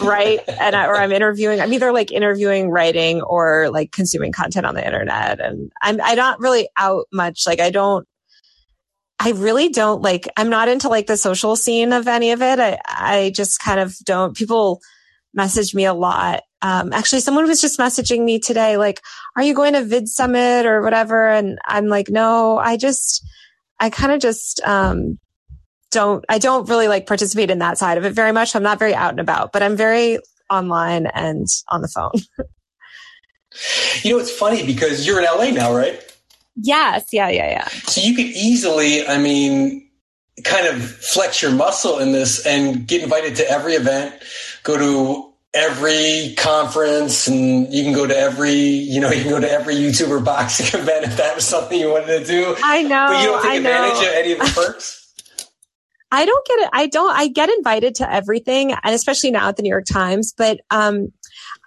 [0.01, 1.61] write and I, or I'm interviewing.
[1.61, 5.39] I'm either like interviewing, writing or like consuming content on the internet.
[5.39, 7.45] And I'm, I don't really out much.
[7.45, 8.07] Like I don't,
[9.19, 12.59] I really don't like, I'm not into like the social scene of any of it.
[12.59, 14.79] I, I just kind of don't, people
[15.33, 19.01] message me a lot um, actually someone was just messaging me today, like,
[19.35, 21.29] are you going to vid summit or whatever?
[21.29, 23.25] And I'm like, no, I just,
[23.79, 25.19] I kind of just, um,
[25.91, 28.55] don't, I don't really like participate in that side of it very much.
[28.55, 32.11] I'm not very out and about, but I'm very online and on the phone.
[34.03, 36.03] you know, it's funny because you're in LA now, right?
[36.57, 37.07] Yes.
[37.11, 37.29] Yeah.
[37.29, 37.49] Yeah.
[37.49, 37.67] Yeah.
[37.67, 39.89] So you could easily, I mean,
[40.43, 44.15] kind of flex your muscle in this and get invited to every event,
[44.63, 49.39] go to every conference and you can go to every you know you can go
[49.39, 53.07] to every youtuber boxing event if that was something you wanted to do i know
[53.09, 54.09] but you don't take I advantage know.
[54.09, 55.03] of any of the perks
[56.09, 56.69] I don't get it.
[56.71, 60.33] I don't, I get invited to everything and especially now at the New York Times,
[60.37, 61.11] but, um,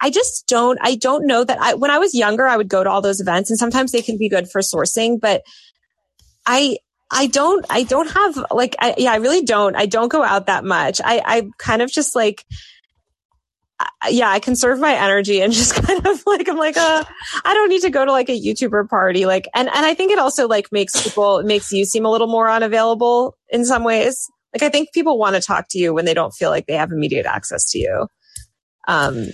[0.01, 2.83] I just don't, I don't know that I, when I was younger, I would go
[2.83, 5.43] to all those events and sometimes they can be good for sourcing, but
[6.45, 6.77] I,
[7.11, 9.75] I don't, I don't have like, I, yeah, I really don't.
[9.75, 11.01] I don't go out that much.
[11.03, 12.45] I, I kind of just like,
[14.09, 17.03] yeah, I conserve my energy and just kind of like, I'm like, uh,
[17.45, 19.25] I don't need to go to like a YouTuber party.
[19.25, 22.27] Like, and, and I think it also like makes people, makes you seem a little
[22.27, 24.29] more unavailable in some ways.
[24.53, 26.75] Like, I think people want to talk to you when they don't feel like they
[26.75, 28.07] have immediate access to you.
[28.87, 29.27] Um,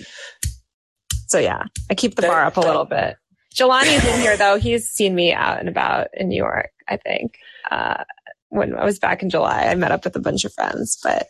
[1.28, 3.16] so yeah, I keep the bar up a little bit.
[3.54, 4.58] Jelani's in here though.
[4.58, 7.38] He's seen me out and about in New York, I think.
[7.70, 8.04] Uh,
[8.50, 11.26] when I was back in July, I met up with a bunch of friends, but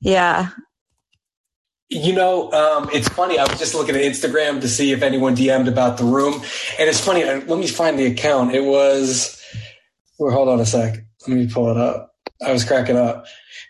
[0.00, 0.48] yeah.
[1.88, 3.38] You know, um, it's funny.
[3.38, 6.34] I was just looking at Instagram to see if anyone DM'd about the room,
[6.78, 7.24] and it's funny.
[7.24, 8.54] Let me find the account.
[8.54, 9.36] It was.
[10.18, 11.04] Well, hold on a sec.
[11.26, 12.14] Let me pull it up.
[12.44, 13.26] I was cracking up.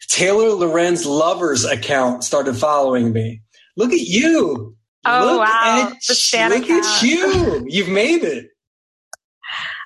[0.08, 3.40] Taylor Lorenz lovers account started following me.
[3.80, 4.76] Look at you.
[5.06, 5.90] Oh look wow!
[5.90, 6.84] At, look account.
[6.84, 7.64] at you.
[7.66, 8.48] You've made it.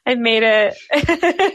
[0.04, 0.74] I've made it.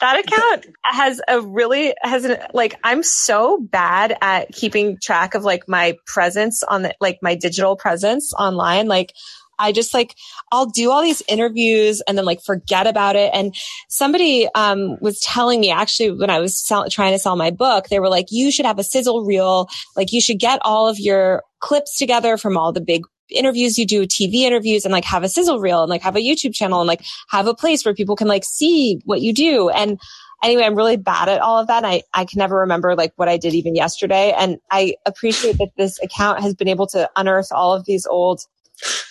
[0.00, 5.44] that account has a really has an like I'm so bad at keeping track of
[5.44, 8.86] like my presence on the like my digital presence online.
[8.86, 9.14] Like
[9.58, 10.16] I just like
[10.50, 13.30] I'll do all these interviews and then like forget about it.
[13.32, 13.54] And
[13.88, 17.88] somebody um, was telling me actually when I was sell- trying to sell my book,
[17.88, 19.68] they were like, "You should have a sizzle reel.
[19.96, 23.86] Like you should get all of your clips together from all the big interviews you
[23.86, 26.80] do, TV interviews and like have a sizzle reel and like have a YouTube channel
[26.80, 29.70] and like have a place where people can like see what you do.
[29.70, 29.98] And
[30.42, 31.84] anyway, I'm really bad at all of that.
[31.84, 34.34] I, I can never remember like what I did even yesterday.
[34.36, 38.42] And I appreciate that this account has been able to unearth all of these old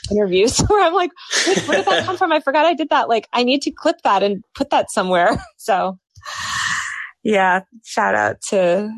[0.10, 1.12] interviews where I'm like,
[1.66, 2.32] where did that come from?
[2.32, 3.10] I forgot I did that.
[3.10, 5.38] Like I need to clip that and put that somewhere.
[5.58, 6.00] So
[7.24, 8.92] yeah, shout out to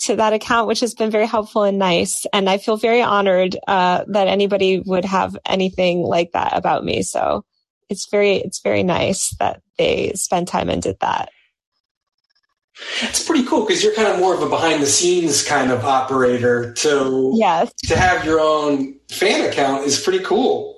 [0.00, 2.24] to that account, which has been very helpful and nice.
[2.32, 7.02] And I feel very honored uh, that anybody would have anything like that about me.
[7.02, 7.44] So
[7.88, 11.30] it's very, it's very nice that they spend time and did that.
[13.02, 15.84] It's pretty cool because you're kind of more of a behind the scenes kind of
[15.84, 16.72] operator.
[16.74, 20.76] To yes, to have your own fan account is pretty cool.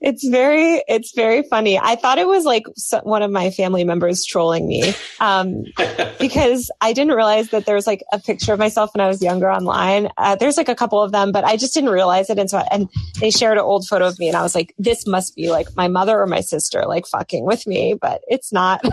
[0.00, 1.78] It's very it's very funny.
[1.78, 2.64] I thought it was like
[3.02, 5.64] one of my family members trolling me um,
[6.18, 9.22] because i didn't realize that there was like a picture of myself when i was
[9.22, 10.08] younger online.
[10.16, 12.58] Uh, there's like a couple of them but i just didn't realize it and so
[12.70, 12.88] and
[13.20, 15.68] they shared an old photo of me and i was like this must be like
[15.76, 18.82] my mother or my sister like fucking with me but it's not.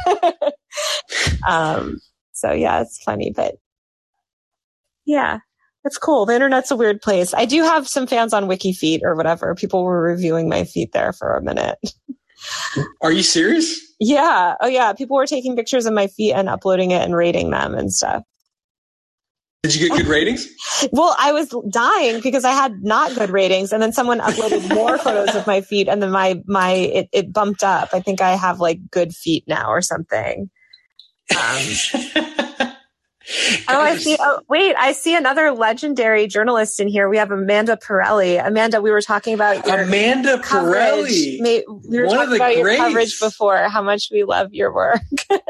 [1.48, 2.00] Um,
[2.38, 3.56] so yeah it's funny but
[5.06, 5.40] yeah
[5.88, 6.26] it's cool.
[6.26, 7.34] The internet's a weird place.
[7.34, 9.56] I do have some fans on WikiFeet or whatever.
[9.56, 11.80] People were reviewing my feet there for a minute.
[13.02, 13.80] Are you serious?
[14.00, 14.56] Yeah.
[14.60, 14.94] Oh yeah.
[14.94, 18.24] People were taking pictures of my feet and uploading it and rating them and stuff.
[19.64, 20.48] Did you get good ratings?
[20.92, 24.98] well, I was dying because I had not good ratings, and then someone uploaded more
[25.00, 27.90] photos of my feet, and then my my it, it bumped up.
[27.92, 30.50] I think I have like good feet now or something.
[31.36, 32.74] Um,
[33.68, 34.16] Oh, I see.
[34.20, 37.10] Oh, wait, I see another legendary journalist in here.
[37.10, 38.46] We have Amanda Perelli.
[38.46, 41.12] Amanda, we were talking about your Amanda coverage.
[41.12, 41.42] Perelli.
[41.90, 42.78] We were One talking about greats.
[42.78, 45.02] your coverage before, how much we love your work.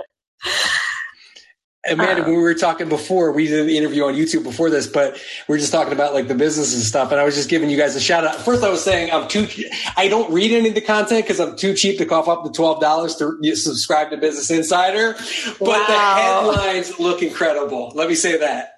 [1.90, 2.26] Amanda, uh.
[2.26, 5.56] when we were talking before, we did the interview on YouTube before this, but we
[5.56, 7.12] are just talking about like the business and stuff.
[7.12, 8.36] And I was just giving you guys a shout out.
[8.36, 9.48] First, I was saying I'm too,
[9.96, 12.50] I don't read any of the content because I'm too cheap to cough up the
[12.50, 15.14] $12 to subscribe to Business Insider.
[15.60, 15.86] But wow.
[15.88, 17.92] the headlines look incredible.
[17.96, 18.74] Let me say that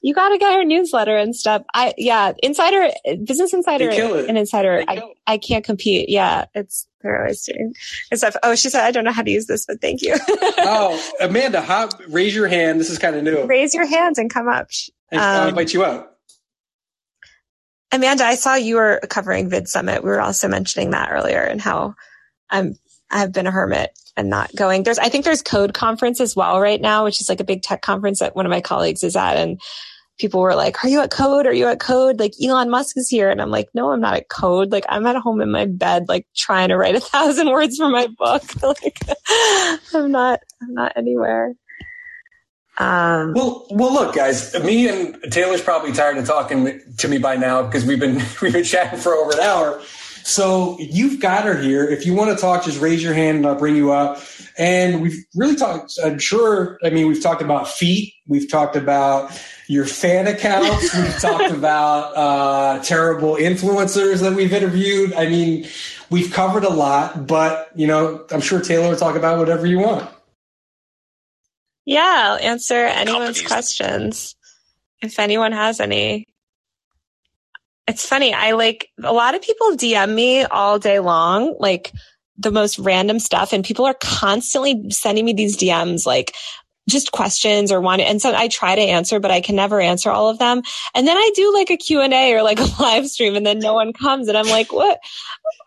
[0.00, 1.62] you got to get her newsletter and stuff.
[1.74, 2.90] I, yeah, Insider,
[3.24, 6.08] Business Insider and Insider, I, I can't compete.
[6.08, 7.74] Yeah, it's, they're always doing
[8.14, 8.36] stuff.
[8.42, 10.16] Oh, she said, I don't know how to use this, but thank you.
[10.28, 12.80] oh, Amanda, how, raise your hand.
[12.80, 13.44] This is kind of new.
[13.44, 14.68] Raise your hands and come up.
[15.10, 16.12] And um, I'll invite you out.
[17.92, 20.02] Amanda, I saw you were covering Vid Summit.
[20.02, 21.94] We were also mentioning that earlier and how
[22.50, 22.74] I'm,
[23.10, 24.82] I've been a hermit and not going.
[24.82, 27.62] There's, I think there's Code Conference as well right now, which is like a big
[27.62, 29.36] tech conference that one of my colleagues is at.
[29.36, 29.60] And
[30.18, 31.46] people were like, are you at code?
[31.46, 32.18] Are you at code?
[32.18, 33.30] Like Elon Musk is here.
[33.30, 34.72] And I'm like, no, I'm not at code.
[34.72, 37.88] Like I'm at home in my bed, like trying to write a thousand words for
[37.88, 38.42] my book.
[38.62, 38.98] like
[39.94, 41.54] I'm not, I'm not anywhere.
[42.78, 44.54] Um, well, well, look, guys.
[44.62, 48.52] Me and Taylor's probably tired of talking to me by now because we've been we've
[48.52, 49.82] been chatting for over an hour.
[50.22, 51.88] So you've got her here.
[51.88, 54.22] If you want to talk, just raise your hand and I'll bring you up.
[54.58, 55.98] And we've really talked.
[56.04, 56.78] I'm sure.
[56.84, 58.12] I mean, we've talked about feet.
[58.28, 59.32] We've talked about
[59.68, 60.94] your fan accounts.
[60.96, 65.12] we've talked about uh, terrible influencers that we've interviewed.
[65.12, 65.68] I mean,
[66.10, 67.26] we've covered a lot.
[67.26, 70.08] But you know, I'm sure Taylor will talk about whatever you want.
[71.84, 73.46] Yeah, I'll answer anyone's Companies.
[73.46, 74.36] questions
[75.00, 76.26] if anyone has any.
[77.86, 78.34] It's funny.
[78.34, 81.92] I like a lot of people DM me all day long, like
[82.36, 86.34] the most random stuff, and people are constantly sending me these DMs like,
[86.88, 90.10] just questions or want and so I try to answer, but I can never answer
[90.10, 90.62] all of them.
[90.94, 93.46] And then I do like a Q and A or like a live stream and
[93.46, 94.98] then no one comes and I'm like, what,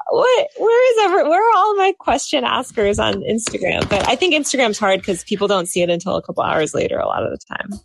[0.10, 3.88] what, where is ever, where are all my question askers on Instagram?
[3.90, 6.98] But I think Instagram's hard because people don't see it until a couple hours later
[6.98, 7.80] a lot of the time.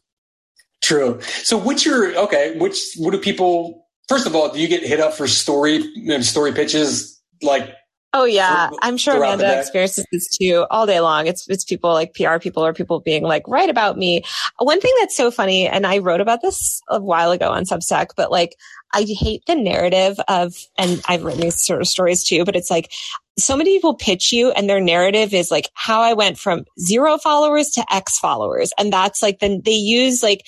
[0.83, 1.21] True.
[1.43, 5.01] So what's your, okay, which, what do people, first of all, do you get hit
[5.01, 5.83] up for story,
[6.15, 7.75] um, story pitches like
[8.19, 11.27] Oh yeah, I'm sure Amanda experiences this too all day long.
[11.27, 14.23] It's it's people like PR people or people being like, write about me.
[14.59, 18.13] One thing that's so funny, and I wrote about this a while ago on Substack,
[18.17, 18.57] but like
[18.95, 22.71] I hate the narrative of, and I've written these sort of stories too, but it's
[22.71, 22.91] like
[23.39, 27.19] so many people pitch you and their narrative is like how I went from zero
[27.19, 28.73] followers to X followers.
[28.79, 30.47] And that's like, then they use like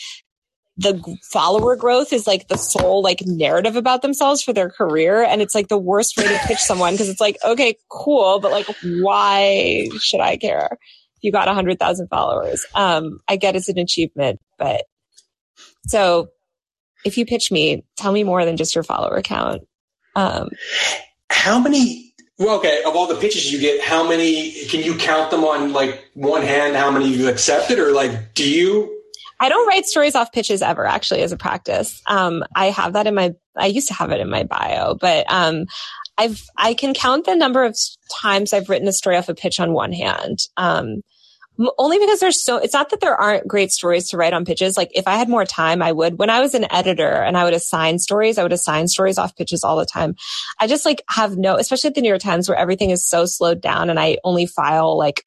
[0.78, 5.22] the follower growth is like the sole like narrative about themselves for their career.
[5.24, 8.52] And it's like the worst way to pitch someone because it's like, okay, cool, but
[8.52, 10.68] like, why should I care?
[11.16, 12.64] If you got a hundred thousand followers.
[12.76, 14.84] Um, I get it's an achievement, but
[15.88, 16.28] so
[17.04, 19.62] if you pitch me, tell me more than just your follower count.
[20.14, 20.50] Um,
[21.28, 22.84] how many well, okay.
[22.86, 26.42] Of all the pitches you get, how many can you count them on like one
[26.42, 26.76] hand?
[26.76, 28.97] How many you accepted, or like do you
[29.40, 32.02] I don't write stories off pitches ever, actually, as a practice.
[32.06, 35.30] Um, I have that in my, I used to have it in my bio, but,
[35.30, 35.66] um,
[36.16, 37.78] I've, I can count the number of
[38.20, 40.40] times I've written a story off a pitch on one hand.
[40.56, 41.02] Um,
[41.76, 44.76] only because there's so, it's not that there aren't great stories to write on pitches.
[44.76, 46.18] Like if I had more time, I would.
[46.18, 49.36] When I was an editor and I would assign stories, I would assign stories off
[49.36, 50.14] pitches all the time.
[50.60, 53.26] I just like have no, especially at the New York Times where everything is so
[53.26, 55.24] slowed down and I only file like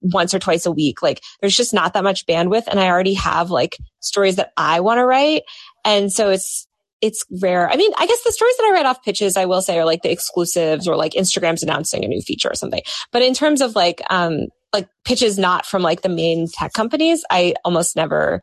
[0.00, 1.02] once or twice a week.
[1.02, 2.66] Like there's just not that much bandwidth.
[2.66, 5.42] And I already have like stories that I want to write.
[5.84, 6.66] And so it's,
[7.00, 7.70] it's rare.
[7.70, 9.86] I mean, I guess the stories that I write off pitches, I will say are
[9.86, 12.82] like the exclusives or like Instagram's announcing a new feature or something.
[13.10, 17.24] But in terms of like, um, like pitches not from like the main tech companies,
[17.30, 18.42] I almost never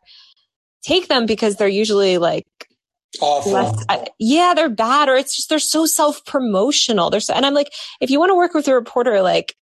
[0.82, 2.46] take them because they're usually like
[3.20, 3.52] awful.
[3.52, 7.10] Less, uh, yeah, they're bad or it's just, they're so self promotional.
[7.10, 9.54] They're so, and I'm like, if you want to work with a reporter, like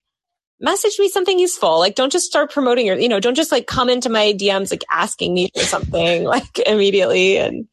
[0.60, 1.80] message me something useful.
[1.80, 4.72] Like, don't just start promoting your, you know, don't just like come into my DMs,
[4.72, 7.38] like asking me for something like immediately.
[7.38, 7.68] And,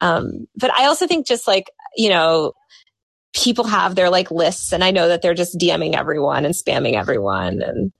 [0.00, 2.52] um, but I also think just like, you know,
[3.34, 6.94] people have their like lists and I know that they're just DMing everyone and spamming
[6.94, 7.62] everyone.
[7.62, 7.92] And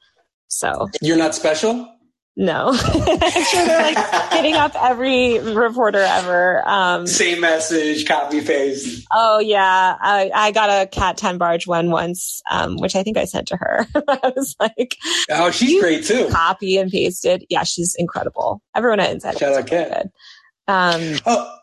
[0.49, 1.89] so you're not special.
[2.35, 6.67] No, I'm sure they're like hitting up every reporter ever.
[6.67, 9.07] Um, Same message, copy paste.
[9.13, 13.27] Oh yeah, I, I got a Kat Tenbarge one once, um, which I think I
[13.27, 13.87] sent to her.
[14.09, 14.97] I was like,
[15.31, 17.45] "Oh, she's great too." Copy and pasted.
[17.51, 18.63] Yeah, she's incredible.
[18.75, 20.07] Everyone at Inside Shout out Kat.
[20.69, 21.59] Um, oh,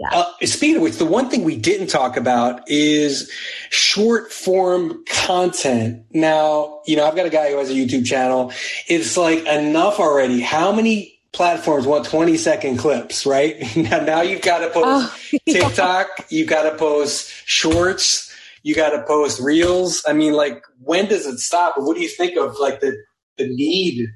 [0.00, 0.08] yeah.
[0.12, 3.30] Uh, speaking of which, the one thing we didn't talk about is
[3.68, 6.02] short form content.
[6.12, 8.50] Now, you know, I've got a guy who has a YouTube channel.
[8.88, 10.40] It's like enough already.
[10.40, 13.58] How many platforms want 20 second clips, right?
[13.76, 15.68] now, now you've got to post oh, yeah.
[15.68, 20.02] TikTok, you've got to post shorts, you got to post reels.
[20.08, 21.74] I mean, like, when does it stop?
[21.76, 22.96] What do you think of like the,
[23.36, 24.08] the need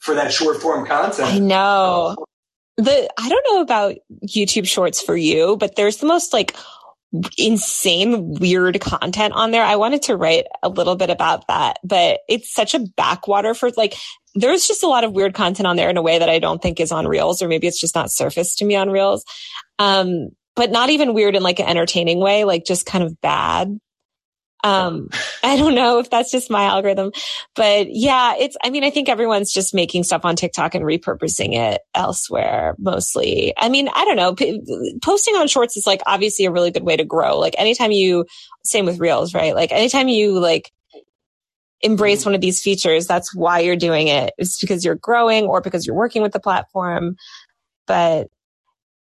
[0.00, 1.32] for that short form content?
[1.32, 2.14] I know
[2.76, 3.96] the I don't know about
[4.26, 6.56] YouTube shorts for you, but there's the most like
[7.38, 9.62] insane weird content on there.
[9.62, 13.70] I wanted to write a little bit about that, but it's such a backwater for
[13.76, 13.96] like
[14.34, 16.60] there's just a lot of weird content on there in a way that I don't
[16.60, 19.24] think is on Reels or maybe it's just not surfaced to me on Reels.
[19.78, 23.78] Um but not even weird in like an entertaining way, like just kind of bad.
[24.64, 25.10] Um,
[25.44, 27.12] I don't know if that's just my algorithm,
[27.54, 31.54] but yeah, it's, I mean, I think everyone's just making stuff on TikTok and repurposing
[31.54, 33.52] it elsewhere mostly.
[33.58, 34.34] I mean, I don't know.
[34.34, 37.38] P- posting on shorts is like obviously a really good way to grow.
[37.38, 38.24] Like anytime you,
[38.64, 39.54] same with reels, right?
[39.54, 40.72] Like anytime you like
[41.82, 44.32] embrace one of these features, that's why you're doing it.
[44.38, 47.16] It's because you're growing or because you're working with the platform.
[47.86, 48.28] But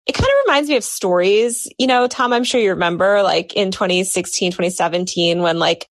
[0.05, 1.67] it kind of reminds me of stories.
[1.77, 5.87] You know, Tom, I'm sure you remember like in 2016, 2017, when like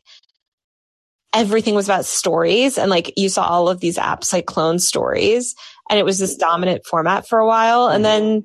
[1.32, 5.54] everything was about stories and like you saw all of these apps like clone stories
[5.88, 7.86] and it was this dominant format for a while.
[7.86, 8.44] And then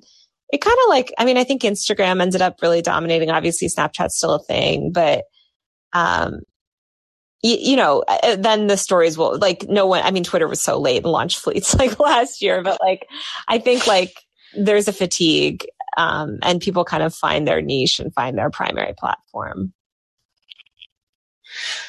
[0.49, 3.31] it kind of like, I mean, I think Instagram ended up really dominating.
[3.31, 5.23] Obviously, Snapchat's still a thing, but,
[5.93, 6.41] um,
[7.41, 10.47] you, you know, uh, uh, then the stories will like no one, I mean, Twitter
[10.47, 13.07] was so late and launched fleets like last year, but like,
[13.47, 14.24] I think like
[14.57, 15.65] there's a fatigue,
[15.97, 19.73] um, and people kind of find their niche and find their primary platform.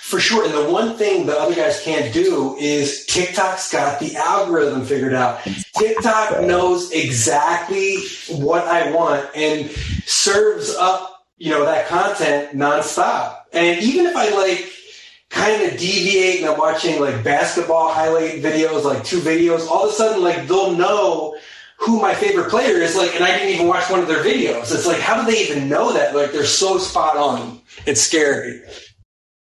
[0.02, 0.44] For sure.
[0.44, 5.14] And the one thing the other guys can't do is TikTok's got the algorithm figured
[5.14, 5.40] out.
[5.76, 7.96] TikTok knows exactly
[8.28, 9.68] what I want and
[10.04, 13.40] serves up, you know, that content nonstop.
[13.52, 14.70] And even if I like
[15.30, 19.90] kind of deviate and I'm watching like basketball highlight videos, like two videos, all of
[19.90, 21.36] a sudden like they'll know
[21.78, 24.74] who my favorite player is like and I didn't even watch one of their videos.
[24.74, 26.14] It's like how do they even know that?
[26.14, 27.60] Like they're so spot on.
[27.86, 28.62] It's scary.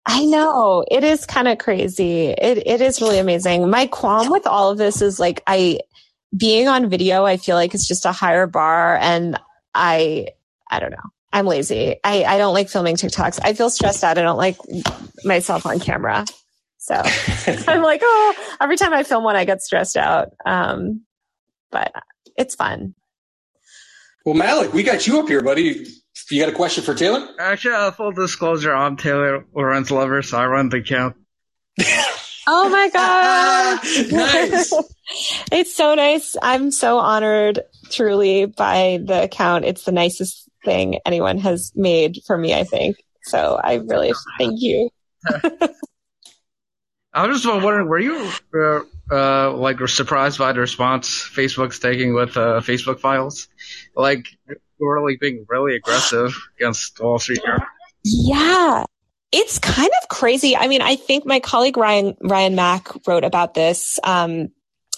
[0.06, 2.30] I know it is kind of crazy.
[2.30, 3.70] It it is really amazing.
[3.70, 5.80] My qualm with all of this is like I
[6.36, 7.26] being on video.
[7.26, 9.40] I feel like it's just a higher bar, and
[9.76, 10.30] I
[10.70, 10.98] I don't know.
[11.32, 11.98] I'm lazy.
[12.04, 13.40] I I don't like filming TikToks.
[13.44, 14.18] I feel stressed out.
[14.18, 14.58] I don't like
[15.24, 16.26] myself on camera.
[16.78, 16.96] So
[17.68, 20.30] I'm like, oh, every time I film one, I get stressed out.
[20.46, 21.02] Um,
[21.72, 21.92] but
[22.38, 22.96] it's fun.
[24.26, 25.86] Well, Malik, we got you up here, buddy.
[26.30, 27.28] You got a question for Taylor?
[27.40, 31.16] Actually, uh, full disclosure, I'm Taylor Lorenz Lover, so I run the account.
[32.48, 33.80] oh my god!
[34.12, 34.74] nice.
[35.52, 36.36] it's so nice.
[36.42, 39.66] I'm so honored, truly, by the account.
[39.66, 42.54] It's the nicest thing anyone has made for me.
[42.54, 43.60] I think so.
[43.64, 44.90] I really thank you.
[47.20, 48.80] I was just wondering, were you uh,
[49.12, 53.50] uh, like surprised by the response Facebook's taking with uh, Facebook files?
[53.94, 54.26] Like,
[54.80, 57.42] were like being really aggressive against Wall Street.
[58.06, 58.86] Yeah.
[59.34, 60.56] It's kind of crazy.
[60.56, 64.48] I mean, I think my colleague Ryan Ryan Mac wrote about this um,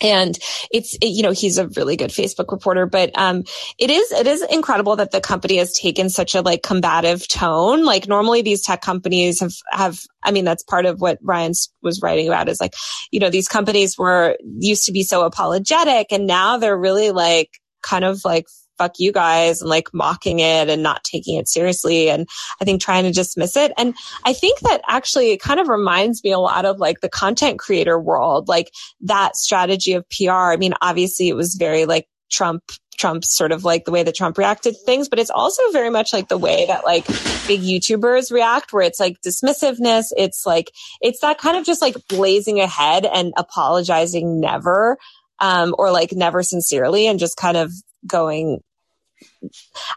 [0.02, 0.38] and
[0.72, 3.43] it's it, you know he's a really good facebook reporter but um
[3.78, 7.86] it is it is incredible that the company has taken such a like combative tone.
[7.86, 12.02] Like normally these tech companies have have i mean that's part of what ryan was
[12.02, 12.74] writing about is like
[13.12, 17.60] you know these companies were used to be so apologetic and now they're really like
[17.82, 18.45] kind of like
[18.82, 22.27] fuck you guys and like mocking it and not taking it seriously and
[22.59, 23.71] I think trying to dismiss it.
[23.77, 27.09] And I think that actually it kind of reminds me a lot of like the
[27.09, 28.71] content creator world, like
[29.01, 30.32] that strategy of PR.
[30.32, 32.63] I mean, obviously it was very like Trump
[32.97, 36.13] Trump sort of like the way that Trump reacted things, but it's also very much
[36.13, 37.05] like the way that like
[37.47, 40.05] big YouTubers react, where it's like dismissiveness.
[40.15, 40.71] It's like,
[41.01, 44.97] it's that kind of just like blazing ahead and apologizing never,
[45.39, 47.71] um, or like never sincerely and just kind of
[48.05, 48.59] going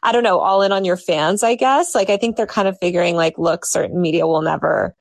[0.03, 1.95] I don't know, all in on your fans, I guess.
[1.95, 4.95] Like, I think they're kind of figuring like, look, certain media will never,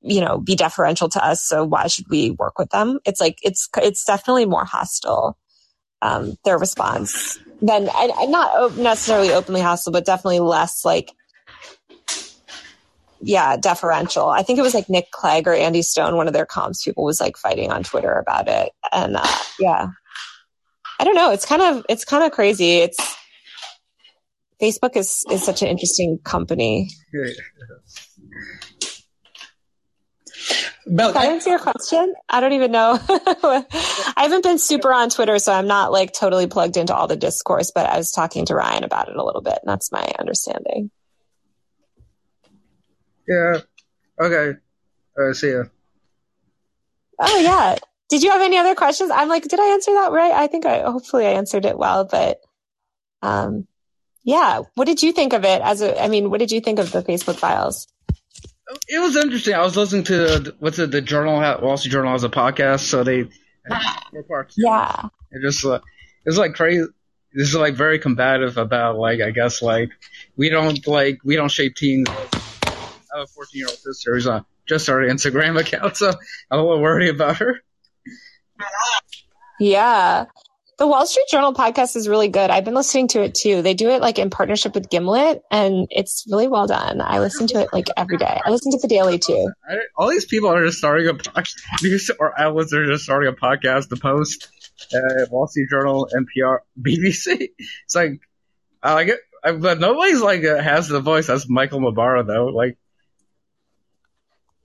[0.00, 1.42] you know, be deferential to us.
[1.42, 2.98] So why should we work with them?
[3.04, 5.38] It's like, it's, it's definitely more hostile,
[6.02, 11.12] um, their response than, and, and not necessarily openly hostile, but definitely less like,
[13.20, 14.28] yeah, deferential.
[14.28, 17.04] I think it was like Nick Clegg or Andy Stone, one of their comms people
[17.04, 18.72] was like fighting on Twitter about it.
[18.92, 19.26] And, uh,
[19.58, 19.88] yeah.
[20.98, 21.30] I don't know.
[21.30, 22.78] It's kind of it's kind of crazy.
[22.78, 22.98] It's
[24.60, 26.90] Facebook is is such an interesting company.
[30.86, 32.14] Mel, Did I answer your question?
[32.30, 32.98] I don't even know.
[33.08, 37.16] I haven't been super on Twitter, so I'm not like totally plugged into all the
[37.16, 40.10] discourse, but I was talking to Ryan about it a little bit, and that's my
[40.18, 40.90] understanding.
[43.28, 43.60] Yeah.
[44.18, 44.58] Okay.
[45.20, 45.64] Uh, see ya.
[47.20, 47.76] Oh yeah.
[48.08, 49.10] Did you have any other questions?
[49.10, 50.32] I'm like, did I answer that right?
[50.32, 52.40] I think I hopefully I answered it well, but
[53.22, 53.66] um
[54.24, 54.62] yeah.
[54.74, 56.90] What did you think of it as a I mean, what did you think of
[56.92, 57.86] the Facebook files?
[58.88, 59.54] It was interesting.
[59.54, 63.02] I was listening to what's it, the Journal Wall Street Journal has a podcast, so
[63.02, 63.28] they
[64.28, 64.54] parts.
[64.56, 65.08] Yeah.
[65.30, 65.80] It just uh,
[66.24, 66.86] it's like crazy.
[67.32, 69.90] This is like very combative about like I guess like
[70.36, 72.08] we don't like we don't shape teens.
[72.08, 76.12] I have a 14 year old sister who's on just started Instagram account, so
[76.50, 77.60] I'm a little worried about her.
[79.60, 80.26] Yeah.
[80.78, 82.50] The Wall Street Journal podcast is really good.
[82.50, 83.62] I've been listening to it too.
[83.62, 87.00] They do it like in partnership with Gimlet and it's really well done.
[87.00, 88.40] I listen to it like every day.
[88.44, 89.50] I listen to the daily too.
[89.96, 93.88] All these people are just starting a podcast, or outlets are just starting a podcast
[93.88, 94.48] to post.
[94.94, 97.48] Uh, Wall Street Journal, NPR, BBC.
[97.84, 98.20] It's like,
[98.80, 99.18] I like it,
[99.60, 101.26] but nobody's like uh, has the voice.
[101.26, 102.46] That's Michael Barbaro though.
[102.46, 102.78] Like,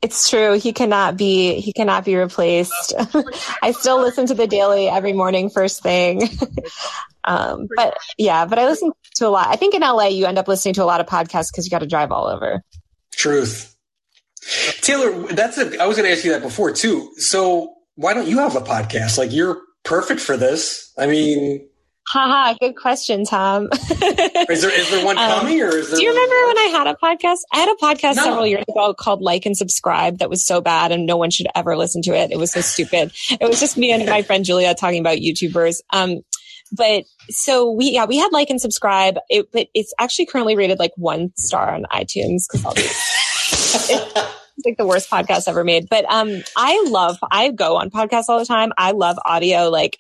[0.04, 0.60] it's true.
[0.60, 2.94] He cannot be he cannot be replaced.
[3.64, 6.30] I still listen to the daily every morning first thing.
[7.26, 9.48] Um, but yeah, but I listen to a lot.
[9.48, 11.72] I think in LA you end up listening to a lot of podcasts because you
[11.72, 12.62] got to drive all over.
[13.14, 13.74] Truth.
[14.82, 17.14] Taylor, that's a, I was going to ask you that before too.
[17.16, 19.18] So why don't you have a podcast?
[19.18, 20.92] Like you're perfect for this.
[20.98, 21.66] I mean,
[22.08, 23.70] Haha, good question, Tom.
[23.72, 26.48] is there is there one um, coming um, or is there Do you remember more?
[26.48, 27.40] when I had a podcast?
[27.52, 28.24] I had a podcast no.
[28.24, 31.48] several years ago called Like and Subscribe that was so bad and no one should
[31.56, 32.32] ever listen to it.
[32.32, 33.14] It was so stupid.
[33.32, 35.82] It was just me and my friend Julia talking about YouTubers.
[35.92, 36.22] Um
[36.76, 39.18] but so we yeah, we had like and subscribe.
[39.30, 42.82] It but it's actually currently rated like one star on iTunes because I'll be
[44.56, 45.88] it's like the worst podcast ever made.
[45.90, 48.72] But um I love I go on podcasts all the time.
[48.78, 49.98] I love audio like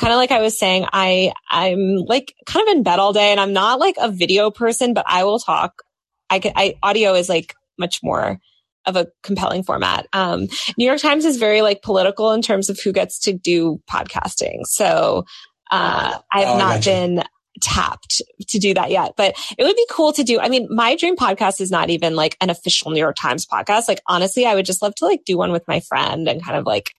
[0.00, 3.30] kind of like I was saying, I, I'm like kind of in bed all day
[3.30, 5.82] and I'm not like a video person, but I will talk.
[6.30, 8.38] I can, I, audio is like much more
[8.86, 10.06] of a compelling format.
[10.14, 10.48] Um,
[10.78, 14.64] New York Times is very like political in terms of who gets to do podcasting.
[14.64, 15.26] So,
[15.70, 17.22] uh, I've oh, not been
[17.60, 20.40] tapped to do that yet, but it would be cool to do.
[20.40, 23.86] I mean, my dream podcast is not even like an official New York Times podcast.
[23.86, 26.56] Like, honestly, I would just love to like do one with my friend and kind
[26.56, 26.94] of like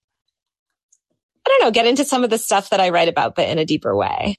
[1.59, 3.65] don't know, get into some of the stuff that I write about, but in a
[3.65, 4.37] deeper way.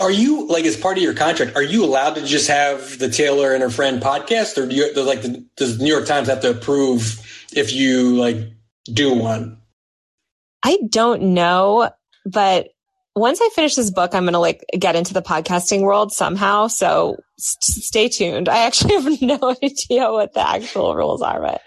[0.00, 1.54] Are you like as part of your contract?
[1.54, 4.92] Are you allowed to just have the Taylor and her friend podcast, or do you
[5.02, 7.20] like the, does the New York Times have to approve
[7.52, 8.36] if you like
[8.92, 9.58] do one?
[10.62, 11.90] I don't know,
[12.26, 12.68] but
[13.14, 16.68] once I finish this book, I'm going to like get into the podcasting world somehow.
[16.68, 18.48] So st- stay tuned.
[18.48, 21.62] I actually have no idea what the actual rules are, but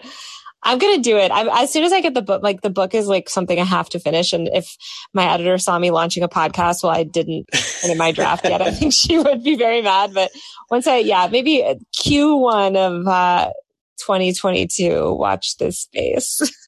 [0.64, 1.30] I'm gonna do it.
[1.30, 3.64] I'm, as soon as I get the book, like the book is like something I
[3.64, 4.32] have to finish.
[4.32, 4.76] And if
[5.12, 7.48] my editor saw me launching a podcast, well, I didn't
[7.84, 8.62] in my draft yet.
[8.62, 10.14] I think she would be very mad.
[10.14, 10.30] But
[10.70, 11.62] once I, yeah, maybe
[11.94, 13.52] Q1 of uh,
[13.98, 16.40] 2022, watch this space.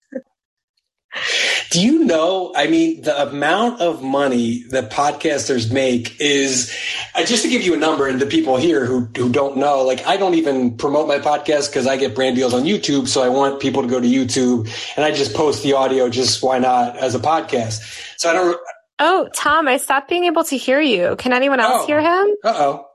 [1.71, 2.53] Do you know?
[2.55, 6.75] I mean, the amount of money that podcasters make is
[7.15, 9.83] uh, just to give you a number, and the people here who who don't know,
[9.83, 13.23] like I don't even promote my podcast because I get brand deals on YouTube, so
[13.23, 16.09] I want people to go to YouTube, and I just post the audio.
[16.09, 17.81] Just why not as a podcast?
[18.19, 18.61] So I don't.
[18.99, 21.17] Oh, Tom, I stopped being able to hear you.
[21.17, 21.87] Can anyone else oh.
[21.87, 22.37] hear him?
[22.45, 22.87] Uh oh.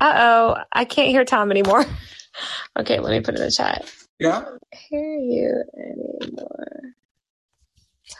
[0.00, 1.84] Uh oh, I can't hear Tom anymore.
[2.78, 3.90] okay, let me put it in the chat.
[4.18, 4.44] Yeah.
[4.88, 6.83] Hear you anymore.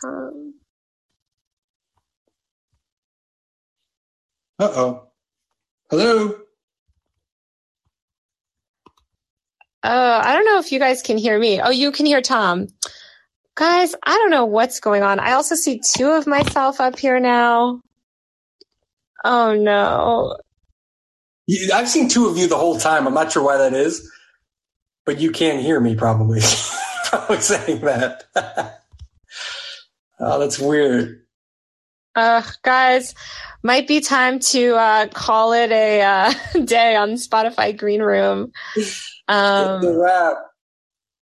[0.05, 0.55] Tom.
[4.59, 5.09] Uh oh.
[5.91, 6.35] Hello.
[9.87, 11.61] Oh, I don't know if you guys can hear me.
[11.61, 12.69] Oh, you can hear Tom.
[13.55, 15.21] Guys, I don't know what's going on.
[15.21, 17.81] I also see two of myself up here now.
[19.25, 20.37] Oh no.
[21.73, 23.07] I've seen two of you the whole time.
[23.07, 24.11] I'm not sure why that is,
[25.05, 26.41] but you can hear me probably.
[27.05, 28.25] probably saying that.
[30.25, 31.21] Oh, that's weird.
[32.17, 33.15] Uh, guys,
[33.63, 36.33] might be time to uh, call it a uh,
[36.65, 38.53] day on Spotify Green Room.
[39.27, 40.37] Um, the wrap.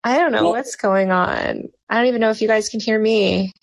[0.05, 1.63] I don't know well, what's going on.
[1.89, 3.55] I don't even know if you guys can hear me.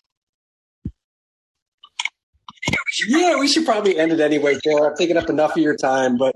[3.07, 4.89] Yeah, we should probably end it anyway, Taylor.
[4.89, 6.35] I've taken up enough of your time, but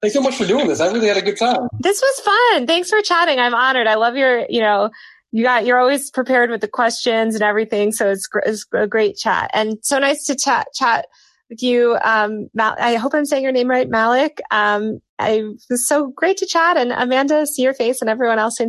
[0.00, 0.80] thanks so much for doing this.
[0.80, 1.66] I really had a good time.
[1.80, 2.68] This was fun.
[2.68, 3.40] Thanks for chatting.
[3.40, 3.88] I'm honored.
[3.88, 4.90] I love your, you know,
[5.34, 9.16] you got you're always prepared with the questions and everything so it's, it's a great
[9.16, 9.50] chat.
[9.52, 11.06] And so nice to chat chat
[11.50, 14.40] with you um Mal- i hope i'm saying your name right malik.
[14.52, 18.38] Um i it was so great to chat and amanda see your face and everyone
[18.38, 18.60] else